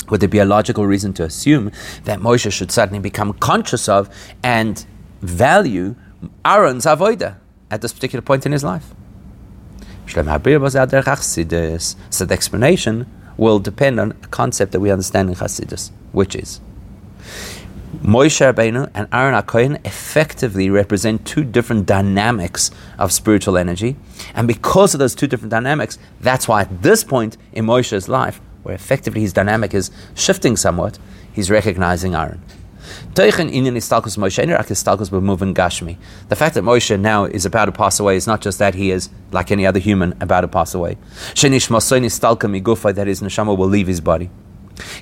would 0.10 0.20
there 0.20 0.30
be 0.30 0.40
a 0.40 0.46
logical 0.46 0.86
reason 0.86 1.14
to 1.14 1.24
assume 1.24 1.72
that 2.04 2.20
Moshe 2.20 2.52
should 2.52 2.72
suddenly 2.72 3.00
become 3.00 3.34
conscious 3.34 3.88
of 3.88 4.10
and 4.44 4.86
value 5.22 5.96
Aaron's 6.44 6.86
avoida 6.86 7.38
at 7.72 7.82
this 7.82 7.94
particular 7.94 8.22
point 8.22 8.46
in 8.46 8.52
his 8.52 8.64
life? 8.64 8.94
So 10.08 10.24
the 12.26 12.34
explanation 12.34 13.06
will 13.40 13.60
depend 13.60 14.00
on 14.00 14.12
a 14.12 14.28
concept 14.28 14.74
that 14.74 14.80
we 14.80 14.92
understand 14.92 15.30
in 15.30 15.36
Chassidus, 15.36 15.92
which 16.12 16.36
is 16.36 16.60
Moshe 18.04 18.40
Rabbeinu 18.40 18.92
and 18.94 19.08
Aaron 19.12 19.42
HaKohen 19.42 19.84
effectively 19.86 20.70
represent 20.70 21.26
two 21.26 21.44
different 21.44 21.86
dynamics 21.86 22.70
of 23.00 23.12
spiritual 23.12 23.58
energy. 23.58 23.96
And 24.36 24.48
because 24.48 24.94
of 24.94 25.00
those 25.00 25.16
two 25.16 25.26
different 25.26 25.52
dynamics, 25.52 25.98
that's 26.22 26.48
why 26.48 26.62
at 26.62 26.82
this 26.84 27.04
point 27.04 27.38
in 27.52 27.66
Moshe's 27.66 28.08
life, 28.08 28.40
where 28.64 28.76
effectively 28.76 29.22
his 29.22 29.34
dynamic 29.34 29.74
is 29.74 29.90
shifting 30.14 30.56
somewhat, 30.56 31.00
he's 31.34 31.50
recognizing 31.50 32.14
Aaron. 32.14 32.42
The 33.16 33.32
fact 36.36 36.56
that 36.56 36.64
Moshe 36.64 37.00
now 37.00 37.26
is 37.26 37.46
about 37.46 37.66
to 37.66 37.72
pass 37.72 38.00
away 38.00 38.16
is 38.16 38.26
not 38.28 38.42
just 38.42 38.60
that 38.60 38.76
he 38.76 38.92
is, 38.92 39.10
like 39.32 39.52
any 39.52 39.66
other 39.66 39.80
human, 39.80 40.14
about 40.22 40.42
to 40.42 40.48
pass 40.48 40.74
away. 40.74 40.98
That 41.36 41.52
his 41.52 41.68
neshama 43.22 43.58
will 43.58 43.68
leave 43.68 43.88
his 43.88 44.02
body. 44.02 44.30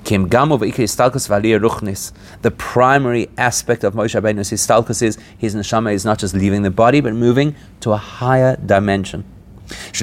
The 0.04 0.28
primary 2.58 3.30
aspect 3.38 3.84
of 3.84 3.94
Moshe 3.94 4.20
Rabbeinu's 4.20 4.50
histalkus 4.50 5.04
is 5.04 5.20
his 5.38 5.54
neshama 5.56 5.94
is 5.94 6.04
not 6.04 6.18
just 6.18 6.34
leaving 6.34 6.64
the 6.64 6.72
body, 6.72 7.00
but 7.02 7.14
moving 7.14 7.56
to 7.82 7.92
a 7.92 7.98
higher 7.98 8.58
dimension. 8.58 9.24
His 9.70 10.02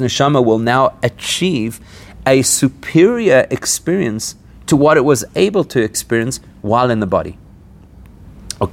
neshama 0.00 0.44
will 0.44 0.58
now 0.58 0.98
achieve 1.02 1.80
a 2.26 2.42
superior 2.42 3.46
experience 3.50 4.34
to 4.66 4.76
what 4.76 4.96
it 4.96 5.04
was 5.04 5.24
able 5.36 5.64
to 5.64 5.82
experience 5.82 6.40
while 6.62 6.90
in 6.90 7.00
the 7.00 7.06
body. 7.06 7.38
As 8.60 8.68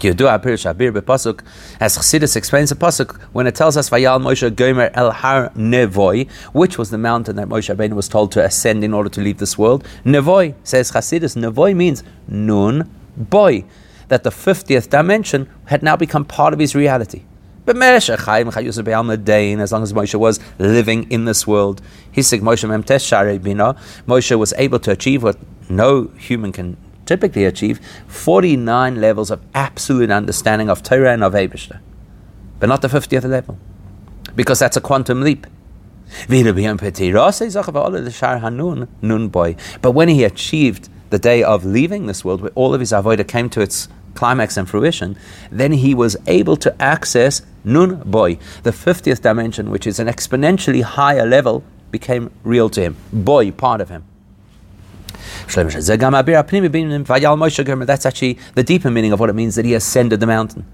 Chassidus 1.98 2.38
explains 2.38 2.70
the 2.70 2.76
pasuk 2.76 3.20
when 3.34 3.48
it 3.48 3.56
tells 3.56 3.76
us 3.76 3.90
Vayal 3.90 4.22
Moshe 4.22 4.56
Gomer 4.56 4.92
El 4.94 5.12
Har 5.12 5.50
Nevoi, 5.50 6.30
which 6.54 6.78
was 6.78 6.92
the 6.92 6.98
mountain 6.98 7.36
that 7.36 7.50
Moshe 7.50 7.76
Rabbeinu 7.76 7.94
was 7.94 8.08
told 8.08 8.32
to 8.34 8.44
ascend 8.44 8.84
in 8.84 8.94
order 8.94 9.10
to 9.10 9.22
leave 9.22 9.40
this 9.40 9.58
world. 9.58 9.86
Nevoi 10.06 10.54
says 10.64 10.92
Chassidus. 10.92 11.36
Nevoi 11.36 11.76
means 11.76 12.04
Nun 12.28 12.90
Boy, 13.18 13.66
that 14.08 14.24
the 14.24 14.32
fiftieth 14.32 14.90
dimension 14.90 15.50
had 15.66 15.84
now 15.84 15.98
become 15.98 16.26
part 16.26 16.54
of 16.54 16.60
his 16.60 16.76
reality. 16.76 17.24
But 17.64 17.76
as 17.76 18.10
long 18.10 18.24
as 18.24 19.94
Moshe 19.94 20.16
was 20.16 20.40
living 20.58 21.12
in 21.12 21.26
this 21.26 21.46
world, 21.46 21.82
Moshe 22.16 24.40
was 24.40 24.54
able 24.58 24.80
to 24.80 24.92
achieve 24.92 25.24
what 25.24 25.38
no 25.70 26.08
human 26.18 26.52
can 26.52 26.78
typically 27.06 27.46
achieve 27.46 27.80
49 28.08 29.00
levels 29.00 29.32
of 29.32 29.42
absolute 29.54 30.10
understanding 30.10 30.70
of 30.70 30.82
Torah 30.82 31.14
and 31.14 31.24
of 31.24 31.34
Abishta. 31.34 31.80
But 32.60 32.68
not 32.68 32.82
the 32.82 32.88
50th 32.88 33.26
level, 33.26 33.58
because 34.36 34.60
that's 34.60 34.78
a 34.78 34.82
quantum 34.82 35.22
leap. 35.22 35.46
But 39.82 39.92
when 39.92 40.10
he 40.10 40.24
achieved 40.24 40.90
the 41.10 41.20
day 41.20 41.44
of 41.44 41.66
leaving 41.66 42.08
this 42.08 42.26
world, 42.26 42.42
where 42.42 42.52
all 42.56 42.74
of 42.74 42.80
his 42.80 42.92
avodah 42.92 43.28
came 43.28 43.50
to 43.50 43.62
its 43.62 43.88
climax 44.16 44.58
and 44.58 44.70
fruition, 44.70 45.18
then 45.52 45.72
he 45.72 45.94
was 45.94 46.18
able 46.28 46.58
to 46.58 46.82
access 46.82 47.42
Nun 47.64 48.02
Boy, 48.06 48.38
the 48.64 48.72
50th 48.72 49.22
dimension, 49.22 49.70
which 49.70 49.86
is 49.86 50.00
an 50.00 50.08
exponentially 50.08 50.82
higher 50.82 51.26
level, 51.26 51.64
became 51.92 52.32
real 52.44 52.70
to 52.70 52.82
him. 52.82 52.98
Boy, 53.12 53.52
part 53.52 53.82
of 53.82 53.90
him. 53.90 54.04
That's 55.48 55.58
actually 58.06 58.40
the 58.56 58.64
deeper 58.66 58.90
meaning 58.90 59.12
of 59.12 59.20
what 59.20 59.30
it 59.30 59.34
means 59.34 59.56
that 59.56 59.66
he 59.66 59.74
ascended 59.74 60.20
the 60.20 60.28
mountain. 60.28 60.66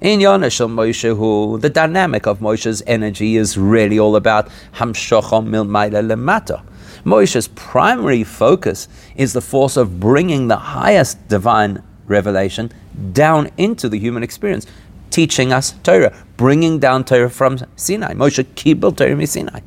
In 0.00 0.20
Yonashal 0.20 0.68
Moshe, 0.68 1.16
who 1.16 1.58
the 1.58 1.70
dynamic 1.70 2.26
of 2.26 2.40
Moshe's 2.40 2.82
energy 2.86 3.36
is 3.36 3.56
really 3.56 3.98
all 3.98 4.14
about 4.16 4.50
Hamshochom 4.74 5.48
Milmaila 5.48 6.04
Lemata. 6.06 6.62
Moshe's 7.02 7.48
primary 7.48 8.22
focus 8.24 8.88
is 9.14 9.32
the 9.32 9.40
force 9.40 9.76
of 9.78 9.98
bringing 9.98 10.48
the 10.48 10.56
highest 10.56 11.28
divine 11.28 11.82
revelation 12.06 12.72
down 13.12 13.50
into 13.56 13.88
the 13.88 13.98
human 13.98 14.22
experience, 14.22 14.66
teaching 15.10 15.52
us 15.52 15.72
Torah, 15.82 16.16
bringing 16.36 16.78
down 16.78 17.04
Torah 17.04 17.30
from 17.30 17.58
Sinai. 17.76 18.14
Moshe 18.14 18.44
Kibbel 18.54 18.96
Torah 18.96 19.26
Sinai, 19.26 19.60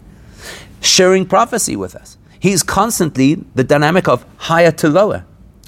sharing 0.81 1.25
prophecy 1.25 1.75
with 1.75 1.95
us. 1.95 2.17
He's 2.39 2.63
constantly 2.63 3.35
the 3.55 3.63
dynamic 3.63 4.07
of 4.07 4.25
higher 4.37 4.71
to 4.71 4.89
lower. 4.89 5.25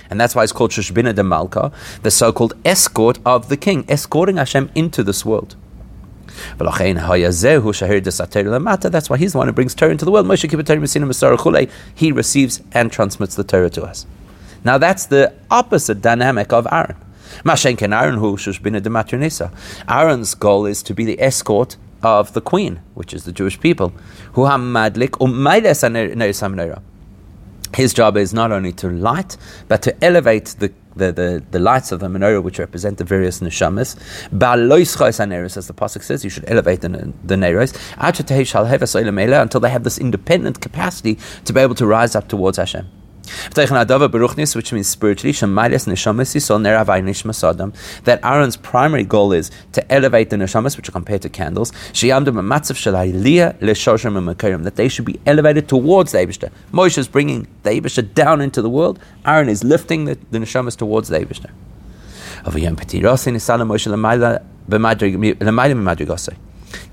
And 0.09 0.19
that's 0.19 0.35
why 0.35 0.43
it's 0.43 0.51
called 0.51 0.71
Shushbina 0.71 1.15
de 1.15 1.23
Malka, 1.23 1.71
the 2.03 2.11
so 2.11 2.33
called 2.33 2.53
escort 2.65 3.19
of 3.25 3.47
the 3.47 3.57
king, 3.57 3.85
escorting 3.87 4.37
Hashem 4.37 4.69
into 4.75 5.03
this 5.03 5.25
world. 5.25 5.55
That's 6.57 6.79
why 9.09 9.17
he's 9.17 9.31
the 9.31 9.37
one 9.37 9.47
who 9.47 9.53
brings 9.53 9.75
Torah 9.75 9.91
into 9.91 10.05
the 10.05 10.11
world. 10.11 10.25
Moshe 10.25 10.49
Kibbutz 10.49 11.69
He 11.93 12.11
receives 12.11 12.61
and 12.73 12.91
transmits 12.91 13.35
the 13.35 13.43
Torah 13.43 13.69
to 13.69 13.83
us. 13.83 14.05
Now 14.63 14.77
that's 14.77 15.05
the 15.07 15.33
opposite 15.49 16.01
dynamic 16.01 16.53
of 16.53 16.67
Aaron. 16.71 16.97
Mashenken 17.43 17.97
Aaron 17.99 18.17
hu 18.17 18.37
shushbina 18.37 18.81
de 18.81 18.89
matronisa. 18.89 19.51
Aaron's 19.87 20.35
goal 20.35 20.65
is 20.65 20.83
to 20.83 20.93
be 20.93 21.05
the 21.05 21.19
escort 21.21 21.77
of 22.03 22.33
the 22.33 22.41
queen, 22.41 22.81
which 22.93 23.13
is 23.13 23.25
the 23.25 23.31
Jewish 23.31 23.59
people. 23.59 23.89
Hu 24.33 24.41
hamadlik 24.41 25.21
um 25.21 25.33
umaides 25.33 26.81
his 27.75 27.93
job 27.93 28.17
is 28.17 28.33
not 28.33 28.51
only 28.51 28.73
to 28.73 28.89
light, 28.89 29.37
but 29.67 29.81
to 29.83 30.03
elevate 30.03 30.55
the, 30.59 30.73
the, 30.95 31.11
the, 31.11 31.43
the 31.51 31.59
lights 31.59 31.91
of 31.91 32.01
the 32.01 32.07
menorah, 32.07 32.43
which 32.43 32.59
represent 32.59 32.97
the 32.97 33.05
various 33.05 33.39
neshamas. 33.39 33.95
As 35.57 35.67
the 35.67 35.73
pasuk 35.73 36.03
says, 36.03 36.23
you 36.23 36.29
should 36.29 36.43
elevate 36.49 36.81
the, 36.81 37.13
the 37.23 37.35
neros 37.35 37.73
until 39.41 39.61
they 39.61 39.69
have 39.69 39.83
this 39.83 39.97
independent 39.97 40.61
capacity 40.61 41.17
to 41.45 41.53
be 41.53 41.61
able 41.61 41.75
to 41.75 41.85
rise 41.85 42.15
up 42.15 42.27
towards 42.27 42.57
Hashem 42.57 43.00
which 44.55 44.73
means 44.73 44.87
spiritually, 44.87 45.33
that 48.03 48.19
Aaron's 48.23 48.57
primary 48.57 49.03
goal 49.03 49.31
is 49.33 49.51
to 49.73 49.91
elevate 49.91 50.29
the 50.29 50.35
neshamas, 50.37 50.77
which 50.77 50.89
are 50.89 50.91
compared 50.91 51.21
to 51.21 51.29
candles, 51.29 51.71
that 54.63 54.73
they 54.75 54.87
should 54.87 55.05
be 55.05 55.19
elevated 55.25 55.67
towards 55.67 56.11
the 56.11 56.17
Eibishter. 56.17 56.51
Moshe 56.71 56.97
is 56.97 57.07
bringing 57.07 57.47
the 57.63 57.69
Eibishter 57.69 58.13
down 58.13 58.41
into 58.41 58.61
the 58.61 58.69
world, 58.69 58.99
Aaron 59.25 59.49
is 59.49 59.63
lifting 59.63 60.05
the, 60.05 60.17
the 60.31 60.39
neshamas 60.39 60.75
towards 60.75 61.09
the 61.09 61.19
Eibishter. 61.19 61.51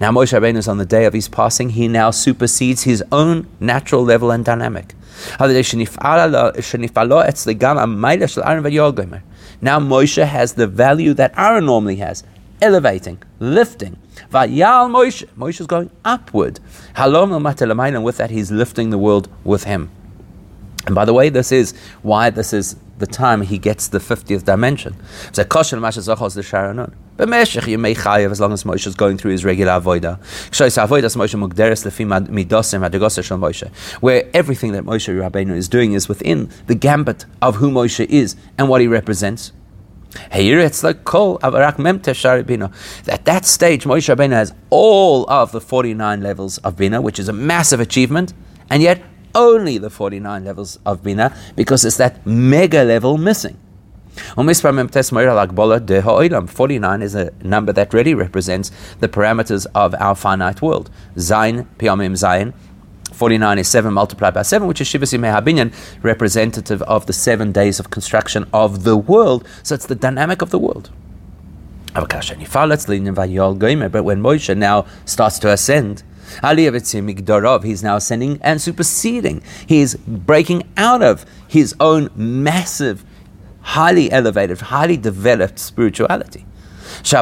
Now 0.01 0.11
Moshe 0.11 0.33
Rabbeinu 0.33 0.57
is 0.57 0.69
on 0.69 0.79
the 0.79 0.87
day 0.87 1.05
of 1.05 1.13
his 1.13 1.29
passing, 1.29 1.71
he 1.71 1.89
now 1.89 2.11
supersedes 2.11 2.83
his 2.83 3.03
own 3.11 3.47
natural 3.61 4.03
level 4.03 4.31
and 4.31 4.45
dynamic. 4.45 4.95
Now 9.61 9.81
Moshe 9.81 10.25
has 10.25 10.53
the 10.55 10.67
value 10.67 11.15
that 11.15 11.33
Aaron 11.37 11.67
normally 11.67 11.97
has, 11.97 12.25
elevating, 12.63 13.23
lifting. 13.41 13.97
Vayal 14.31 14.91
Moshe, 14.91 15.27
Moshe 15.37 15.61
is 15.61 15.67
going 15.67 15.91
upward. 16.05 16.61
And 16.95 18.05
with 18.05 18.17
that, 18.19 18.31
he's 18.31 18.51
lifting 18.51 18.91
the 18.91 18.99
world 18.99 19.29
with 19.45 19.65
him. 19.65 19.91
And 20.87 20.95
by 20.95 21.05
the 21.05 21.13
way, 21.13 21.29
this 21.29 21.53
is 21.53 21.75
why 22.03 22.31
this 22.31 22.53
is 22.53 22.77
the 22.99 23.07
time 23.07 23.43
he 23.43 23.59
gets 23.59 23.89
the 23.89 23.99
50th 23.99 24.45
dimension. 24.45 24.97
So 25.33 25.43
as 25.43 25.53
long 28.41 28.53
as 28.53 28.65
Moshe 28.65 28.87
is 28.87 28.95
going 28.95 29.19
through 29.19 29.33
his 29.33 29.45
regular 29.45 29.73
avodah. 29.73 30.19
Where 34.01 34.31
everything 34.35 34.73
that 34.73 34.85
Moshe 34.85 35.31
Rabbeinu 35.31 35.57
is 35.57 35.69
doing 35.69 35.93
is 35.93 36.09
within 36.09 36.51
the 36.67 36.75
gambit 36.75 37.25
of 37.43 37.57
who 37.57 37.71
Moshe 37.71 38.05
is 38.07 38.37
and 38.57 38.69
what 38.69 38.81
he 38.81 38.87
represents. 38.87 39.53
At 40.15 40.31
that 40.33 40.55
stage, 43.45 43.85
Moshe 43.85 44.17
Rabbeinu 44.17 44.33
has 44.33 44.55
all 44.71 45.29
of 45.29 45.53
the 45.53 45.61
49 45.61 46.23
levels 46.23 46.59
of 46.59 46.77
bina, 46.77 47.01
which 47.01 47.19
is 47.19 47.29
a 47.29 47.33
massive 47.33 47.81
achievement, 47.81 48.33
and 48.71 48.83
yet 48.83 49.03
only 49.35 49.79
the 49.79 49.91
49 49.91 50.45
levels 50.45 50.79
of 50.85 51.03
bina 51.03 51.35
because 51.57 51.85
it's 51.85 51.97
that 51.97 52.25
mega 52.27 52.85
level 52.85 53.19
missing. 53.19 53.57
49 54.35 54.89
is 57.03 57.15
a 57.15 57.33
number 57.43 57.73
that 57.73 57.95
really 57.95 58.15
represents 58.15 58.71
the 59.01 59.09
parameters 59.09 59.67
of 59.75 59.95
our 60.01 60.15
finite 60.15 60.61
world. 60.61 60.91
Zain, 61.19 61.67
Piyamim 61.79 62.17
Zain. 62.17 62.53
49 63.13 63.59
is 63.59 63.69
7 63.69 63.93
multiplied 63.93 64.35
by 64.35 64.43
7, 64.43 64.69
which 64.69 64.81
is 64.81 64.89
Shivasi 64.89 65.19
Mehabinyan, 65.19 65.73
representative 66.03 66.83
of 66.83 67.07
the 67.07 67.13
seven 67.13 67.53
days 67.53 67.81
of 67.81 67.91
construction 67.91 68.47
of 68.53 68.85
the 68.85 68.97
world. 68.97 69.47
So 69.63 69.75
it's 69.75 69.87
the 69.87 69.95
dynamic 69.95 70.43
of 70.43 70.51
the 70.51 70.59
world. 70.59 70.91
But 71.95 72.13
when 74.05 74.23
Moshe 74.23 74.57
now 74.57 74.87
starts 75.05 75.39
to 75.41 75.51
ascend, 75.51 76.03
he's 77.65 77.83
now 77.83 77.97
ascending 77.97 78.39
and 78.43 78.61
superseding. 78.61 79.43
He's 79.67 79.95
breaking 79.95 80.69
out 80.77 81.03
of 81.03 81.25
his 81.49 81.75
own 81.81 82.11
massive 82.15 83.05
highly 83.69 84.11
elevated, 84.11 84.61
highly 84.61 84.97
developed 84.97 85.59
spirituality. 85.59 86.47
Which 87.03 87.13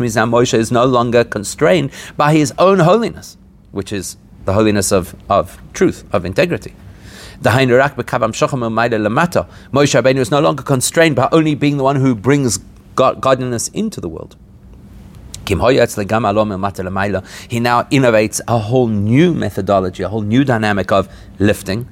means 0.00 0.16
now 0.16 0.26
Moshe 0.26 0.54
is 0.54 0.70
no 0.70 0.84
longer 0.84 1.24
constrained 1.24 1.90
by 2.16 2.32
his 2.32 2.54
own 2.58 2.78
holiness, 2.78 3.36
which 3.72 3.92
is 3.92 4.16
the 4.44 4.52
holiness 4.52 4.92
of, 4.92 5.16
of 5.28 5.60
truth, 5.72 6.04
of 6.12 6.24
integrity. 6.24 6.74
Moshe 7.42 8.46
Rabbeinu 9.72 10.18
is 10.18 10.30
no 10.30 10.40
longer 10.40 10.62
constrained 10.62 11.16
by 11.16 11.28
only 11.32 11.54
being 11.54 11.76
the 11.76 11.84
one 11.84 11.96
who 11.96 12.14
brings 12.14 12.58
God, 12.94 13.20
godliness 13.20 13.68
into 13.68 14.00
the 14.00 14.08
world. 14.08 14.36
He 17.48 17.60
now 17.60 17.82
innovates 17.84 18.40
a 18.48 18.58
whole 18.58 18.88
new 18.88 19.34
methodology, 19.34 20.02
a 20.02 20.08
whole 20.08 20.22
new 20.22 20.44
dynamic 20.44 20.92
of 20.92 21.08
lifting, 21.38 21.88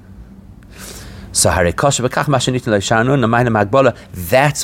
so 1.31 1.51
that's 1.51 1.85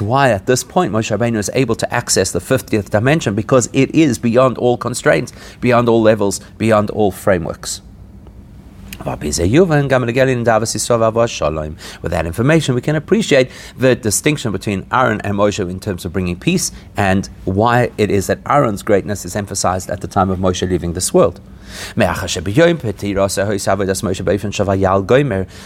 why 0.02 0.30
at 0.30 0.46
this 0.46 0.64
point 0.64 0.92
Moshe 0.92 1.16
Rabbeinu 1.16 1.37
is 1.37 1.50
able 1.54 1.74
to 1.76 1.94
access 1.94 2.33
the 2.33 2.40
50th 2.40 2.90
dimension 2.90 3.35
because 3.35 3.68
it 3.72 3.94
is 3.94 4.18
beyond 4.18 4.59
all 4.59 4.76
constraints, 4.76 5.33
beyond 5.61 5.88
all 5.88 6.02
levels, 6.02 6.40
beyond 6.59 6.90
all 6.90 7.12
frameworks. 7.12 7.80
With 12.02 12.10
that 12.10 12.26
information, 12.26 12.74
we 12.74 12.80
can 12.80 12.96
appreciate 12.96 13.50
the 13.76 13.94
distinction 13.94 14.50
between 14.52 14.86
Aaron 14.90 15.20
and 15.20 15.34
Moshe 15.34 15.58
in 15.70 15.78
terms 15.80 16.04
of 16.04 16.12
bringing 16.12 16.38
peace 16.38 16.72
and 16.96 17.28
why 17.44 17.90
it 17.98 18.10
is 18.10 18.26
that 18.28 18.38
Aaron's 18.48 18.82
greatness 18.82 19.24
is 19.24 19.36
emphasized 19.36 19.90
at 19.90 20.00
the 20.00 20.08
time 20.08 20.30
of 20.30 20.38
Moshe 20.38 20.68
leaving 20.68 20.94
this 20.94 21.12
world. 21.12 21.40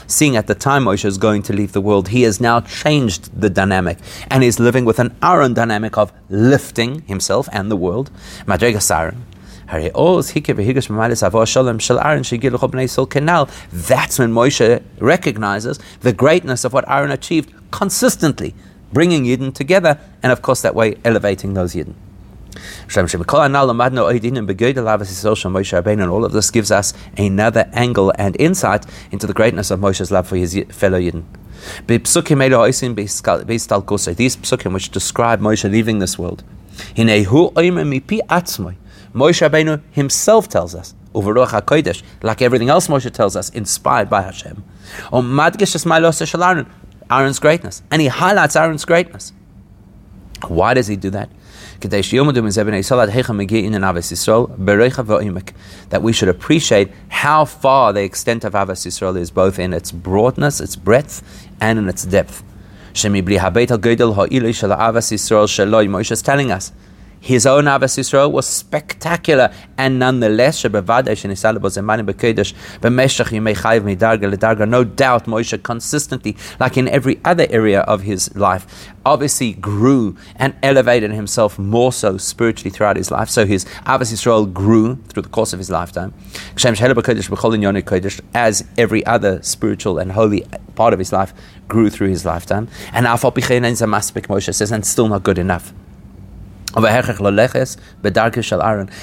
Seeing 0.06 0.36
at 0.36 0.46
the 0.46 0.54
time 0.54 0.84
Moshe 0.84 1.04
is 1.04 1.18
going 1.18 1.42
to 1.42 1.52
leave 1.52 1.72
the 1.72 1.80
world, 1.80 2.08
he 2.08 2.22
has 2.22 2.40
now 2.40 2.60
changed 2.60 3.40
the 3.40 3.50
dynamic 3.50 3.98
and 4.30 4.42
is 4.42 4.58
living 4.58 4.84
with 4.84 4.98
an 4.98 5.14
Aaron 5.22 5.54
dynamic 5.54 5.98
of 5.98 6.12
lifting 6.28 7.02
himself 7.02 7.48
and 7.52 7.70
the 7.70 7.76
world. 7.76 8.10
That's 9.70 9.94
when 14.18 14.32
Moshe 14.32 14.82
recognizes 14.98 15.78
the 16.00 16.14
greatness 16.14 16.64
of 16.64 16.72
what 16.72 16.88
Aaron 16.88 17.10
achieved 17.10 17.52
consistently, 17.70 18.54
bringing 18.94 19.24
Yidden 19.24 19.52
together, 19.52 20.00
and 20.22 20.32
of 20.32 20.40
course 20.40 20.62
that 20.62 20.74
way 20.74 20.96
elevating 21.04 21.52
those 21.52 21.74
Yidden. 21.74 21.92
And 22.86 22.96
all 26.10 26.24
of 26.24 26.32
this 26.32 26.50
gives 26.50 26.70
us 26.70 26.94
another 27.18 27.68
angle 27.74 28.10
and 28.18 28.40
insight 28.40 28.86
into 29.10 29.26
the 29.26 29.34
greatness 29.34 29.70
of 29.70 29.80
Moshe's 29.80 30.10
love 30.10 30.26
for 30.26 30.36
his 30.36 30.58
fellow 30.70 30.98
Yidden. 30.98 31.24
These 31.76 31.98
psukim 34.36 34.72
which 34.72 34.90
describe 34.90 35.40
Moshe 35.40 35.70
leaving 35.70 35.98
this 35.98 36.18
world. 36.18 36.42
Moshe 39.14 39.48
Rabbeinu 39.48 39.80
himself 39.90 40.48
tells 40.48 40.74
us, 40.74 40.94
like 42.22 42.42
everything 42.42 42.68
else 42.68 42.88
Moshe 42.88 43.10
tells 43.12 43.36
us, 43.36 43.48
inspired 43.50 44.10
by 44.10 44.22
Hashem. 44.22 44.64
Aaron's 47.10 47.38
greatness. 47.38 47.82
And 47.90 48.02
he 48.02 48.08
highlights 48.08 48.56
Aaron's 48.56 48.84
greatness. 48.84 49.32
Why 50.46 50.74
does 50.74 50.86
he 50.86 50.96
do 50.96 51.10
that? 51.10 51.30
that 51.80 51.92
we 56.02 56.12
should 56.12 56.28
appreciate 56.28 56.90
how 57.08 57.44
far 57.44 57.92
the 57.92 58.02
extent 58.02 58.44
of 58.44 58.52
Avas 58.52 58.84
Yisrael 58.84 59.16
is, 59.18 59.30
both 59.30 59.60
in 59.60 59.72
its 59.72 59.92
broadness, 59.92 60.60
its 60.60 60.74
breadth, 60.74 61.22
and 61.60 61.78
in 61.78 61.88
its 61.88 62.04
depth. 62.04 62.42
Moshe 65.88 66.10
is 66.10 66.22
telling 66.22 66.50
us 66.50 66.72
his 67.20 67.46
own 67.46 67.64
Avas 67.64 67.98
Yisrael 67.98 68.30
was 68.30 68.46
spectacular, 68.46 69.52
and 69.76 69.98
nonetheless, 69.98 70.64
no 70.64 70.70
doubt 74.84 75.24
Moshe 75.24 75.62
consistently, 75.62 76.36
like 76.60 76.76
in 76.76 76.88
every 76.88 77.20
other 77.24 77.46
area 77.50 77.80
of 77.80 78.02
his 78.02 78.34
life, 78.36 78.92
obviously 79.04 79.52
grew 79.54 80.16
and 80.36 80.54
elevated 80.62 81.10
himself 81.12 81.58
more 81.58 81.92
so 81.92 82.16
spiritually 82.18 82.70
throughout 82.70 82.96
his 82.96 83.10
life. 83.10 83.28
So 83.28 83.46
his 83.46 83.64
Avas 83.86 84.12
Yisrael 84.12 84.52
grew 84.52 84.96
through 85.08 85.22
the 85.22 85.28
course 85.28 85.52
of 85.52 85.58
his 85.58 85.70
lifetime, 85.70 86.14
as 88.34 88.64
every 88.76 89.06
other 89.06 89.42
spiritual 89.42 89.98
and 89.98 90.12
holy 90.12 90.44
part 90.74 90.92
of 90.92 90.98
his 90.98 91.12
life 91.12 91.32
grew 91.66 91.90
through 91.90 92.08
his 92.08 92.24
lifetime. 92.24 92.68
And 92.92 93.06
Moshe 93.06 94.54
says, 94.54 94.72
and 94.72 94.86
still 94.86 95.08
not 95.08 95.22
good 95.22 95.38
enough. 95.38 95.72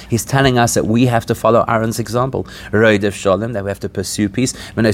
He's 0.08 0.24
telling 0.24 0.58
us 0.58 0.74
that 0.74 0.86
we 0.86 1.06
have 1.06 1.26
to 1.26 1.34
follow 1.34 1.64
Aaron's 1.66 1.98
example. 1.98 2.46
That 2.70 3.62
we 3.64 3.70
have 3.70 3.80
to 3.80 3.88
pursue 3.88 4.28
peace. 4.28 4.54
And 4.76 4.86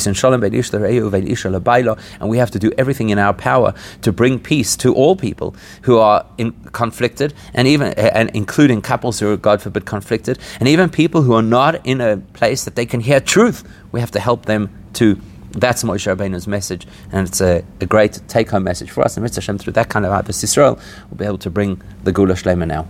we 2.30 2.38
have 2.38 2.50
to 2.50 2.58
do 2.58 2.72
everything 2.78 3.10
in 3.10 3.18
our 3.18 3.34
power 3.34 3.74
to 4.00 4.12
bring 4.12 4.38
peace 4.38 4.76
to 4.78 4.94
all 4.94 5.16
people 5.16 5.54
who 5.82 5.98
are 5.98 6.24
in, 6.38 6.52
conflicted, 6.72 7.34
and 7.52 7.68
even 7.68 7.92
and 7.92 8.30
including 8.30 8.80
couples 8.80 9.20
who 9.20 9.32
are, 9.32 9.36
God 9.36 9.60
forbid, 9.60 9.84
conflicted, 9.84 10.38
and 10.58 10.68
even 10.68 10.88
people 10.88 11.22
who 11.22 11.34
are 11.34 11.42
not 11.42 11.84
in 11.86 12.00
a 12.00 12.16
place 12.32 12.64
that 12.64 12.74
they 12.74 12.86
can 12.86 13.00
hear 13.00 13.20
truth. 13.20 13.64
We 13.92 14.00
have 14.00 14.10
to 14.12 14.20
help 14.20 14.46
them 14.46 14.70
to 14.94 15.20
that's 15.52 15.82
Moshe 15.82 16.14
Rabbeinu's 16.14 16.46
message, 16.46 16.86
and 17.12 17.28
it's 17.28 17.40
a, 17.40 17.64
a 17.80 17.86
great 17.86 18.20
take-home 18.28 18.64
message 18.64 18.90
for 18.90 19.02
us. 19.02 19.16
And 19.16 19.22
Mitzvah 19.22 19.40
Hashem, 19.40 19.58
through 19.58 19.74
that 19.74 19.88
kind 19.88 20.04
of 20.04 20.12
Abbas 20.12 20.42
Yisrael, 20.42 20.80
we'll 21.10 21.18
be 21.18 21.24
able 21.24 21.38
to 21.38 21.50
bring 21.50 21.80
the 22.04 22.12
Geula 22.12 22.32
Shlema 22.32 22.66
now. 22.66 22.86